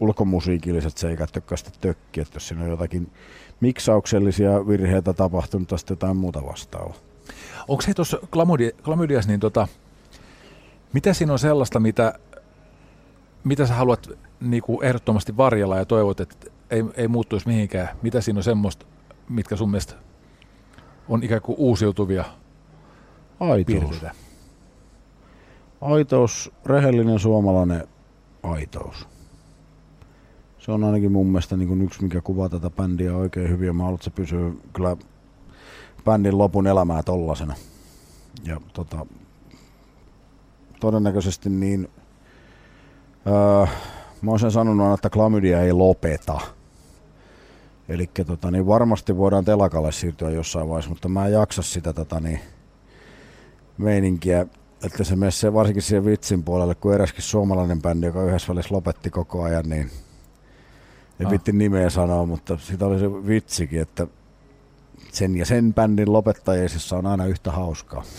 [0.00, 3.12] ulkomusiikilliset seikat, jotka sitten tökkii, että jos siinä on jotakin
[3.60, 6.94] miksauksellisia virheitä tapahtunut tai sitten jotain muuta vastaavaa.
[7.68, 8.18] Onko se tuossa
[8.82, 9.68] klamydias, niin tota,
[10.92, 12.18] mitä siinä on sellaista, mitä,
[13.46, 16.36] mitä sä haluat niinku ehdottomasti varjella ja toivot, että
[16.70, 17.88] ei, ei muuttuisi mihinkään?
[18.02, 18.86] Mitä siinä on semmoista,
[19.28, 19.94] mitkä sun mielestä
[21.08, 22.24] on ikään kuin uusiutuvia
[23.40, 23.66] Aitous.
[23.66, 24.10] piirteitä?
[25.80, 27.88] Aitous, rehellinen suomalainen
[28.42, 29.08] aitous.
[30.58, 33.66] Se on ainakin mun mielestä niin kuin yksi, mikä kuvaa tätä bändiä oikein hyvin.
[33.66, 34.96] Ja mä haluan, että se pysyy kyllä
[36.04, 37.54] bändin lopun elämää tollasena.
[38.44, 39.06] Ja tota,
[40.80, 41.88] todennäköisesti niin,
[43.26, 43.66] öö,
[44.22, 46.40] mä oon sen sanonut aina, että klamydia ei lopeta.
[47.88, 52.20] Eli tota, niin varmasti voidaan telakalle siirtyä jossain vaiheessa, mutta mä en jaksa sitä tota,
[52.20, 52.40] niin,
[53.78, 54.46] meininkiä,
[54.84, 58.74] että se menee se, varsinkin siihen vitsin puolelle, kun eräskin suomalainen bändi, joka yhdessä välissä
[58.74, 59.90] lopetti koko ajan, niin
[61.20, 61.32] en Ah.
[61.32, 64.06] vitti nimeä sanoa, mutta sitä oli se vitsikin, että
[65.12, 68.02] sen ja sen bändin lopettajaisissa on aina yhtä hauskaa.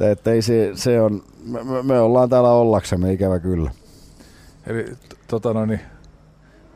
[0.00, 3.70] että, että ei se, se on, me, me- ollaan täällä ollaksemme ikävä kyllä.
[4.66, 4.92] Eli
[5.28, 5.80] tota no, niin,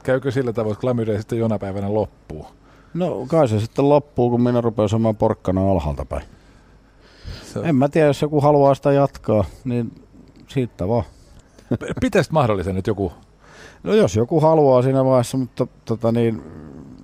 [0.03, 2.47] käykö sillä tavoin, että klamydia sitten jonain päivänä loppuu?
[2.95, 6.22] No kai se sitten loppuu, kun minä rupean saamaan porkkana alhaalta päin.
[7.53, 9.93] Se, En mä tiedä, jos joku haluaa sitä jatkaa, niin
[10.49, 11.05] siitä vaan.
[11.81, 13.12] P- Pitäisikö mahdollisen, että joku
[13.83, 16.43] No jos joku haluaa siinä vaiheessa, mutta tota niin,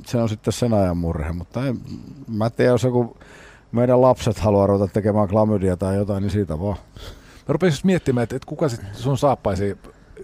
[0.07, 1.33] se on sitten sen ajan murhe.
[1.33, 1.81] Mutta en,
[2.29, 3.17] mä tiedän, jos joku
[3.73, 6.77] meidän lapset haluaa ruveta tekemään klamydia tai jotain, niin siitä vaan.
[7.49, 9.79] Mä rupesin just miettimään, että, että kuka sit sun saappaisi,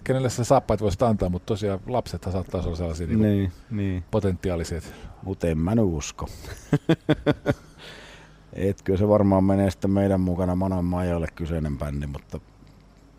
[0.04, 3.22] kenelle sä saappaat voisit antaa, mutta tosiaan lapsethan saattaa olla sellaisia niin.
[3.22, 4.04] Niin, niin.
[4.10, 4.94] potentiaaliset.
[5.22, 6.28] Mutta en mä nyt usko.
[8.52, 12.40] Et kyllä se varmaan menee sitten meidän mukana Manan Majoille kyseinen bändi, mutta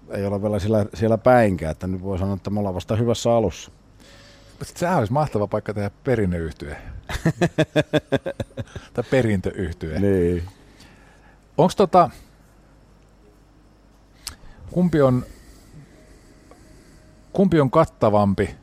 [0.09, 3.33] ei ole vielä siellä, siellä päinkään, että nyt voi sanoa, että me ollaan vasta hyvässä
[3.33, 3.71] alussa.
[4.63, 6.77] Sehän olisi mahtava paikka tehdä perinnöyhtye.
[8.93, 9.99] tai perintöyhtye.
[9.99, 10.43] Niin.
[11.57, 12.09] Onko tota,
[14.71, 15.25] kumpi on,
[17.33, 18.55] kumpi on kattavampi?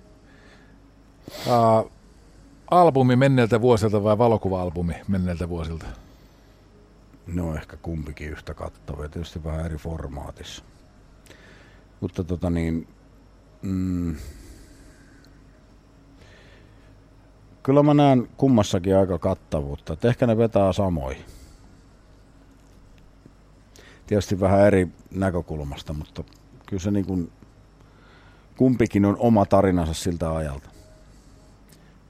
[1.46, 1.92] Uh,
[2.70, 5.86] albumi menneiltä vuosilta vai valokuva-albumi menneiltä vuosilta?
[7.26, 10.64] No ehkä kumpikin yhtä kattavia, tietysti vähän eri formaatissa.
[12.00, 12.88] Mutta tota niin,
[13.62, 14.16] mm,
[17.64, 21.16] kyllä mä näen kummassakin aika kattavuutta, että ehkä ne vetää samoin.
[24.06, 26.24] Tietysti vähän eri näkökulmasta, mutta
[26.66, 27.32] kyllä se niin kuin,
[28.56, 30.70] kumpikin on oma tarinansa siltä ajalta.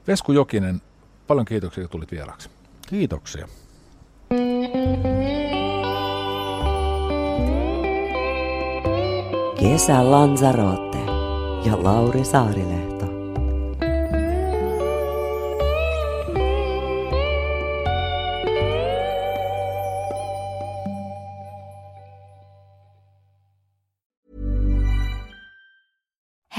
[0.06, 0.82] Vesku Jokinen,
[1.26, 2.50] paljon kiitoksia, kun tulit vieraaksi.
[2.88, 3.48] Kiitoksia.
[9.60, 10.98] Kesä Lanzarote
[11.64, 12.93] ja Lauri Saarilehto.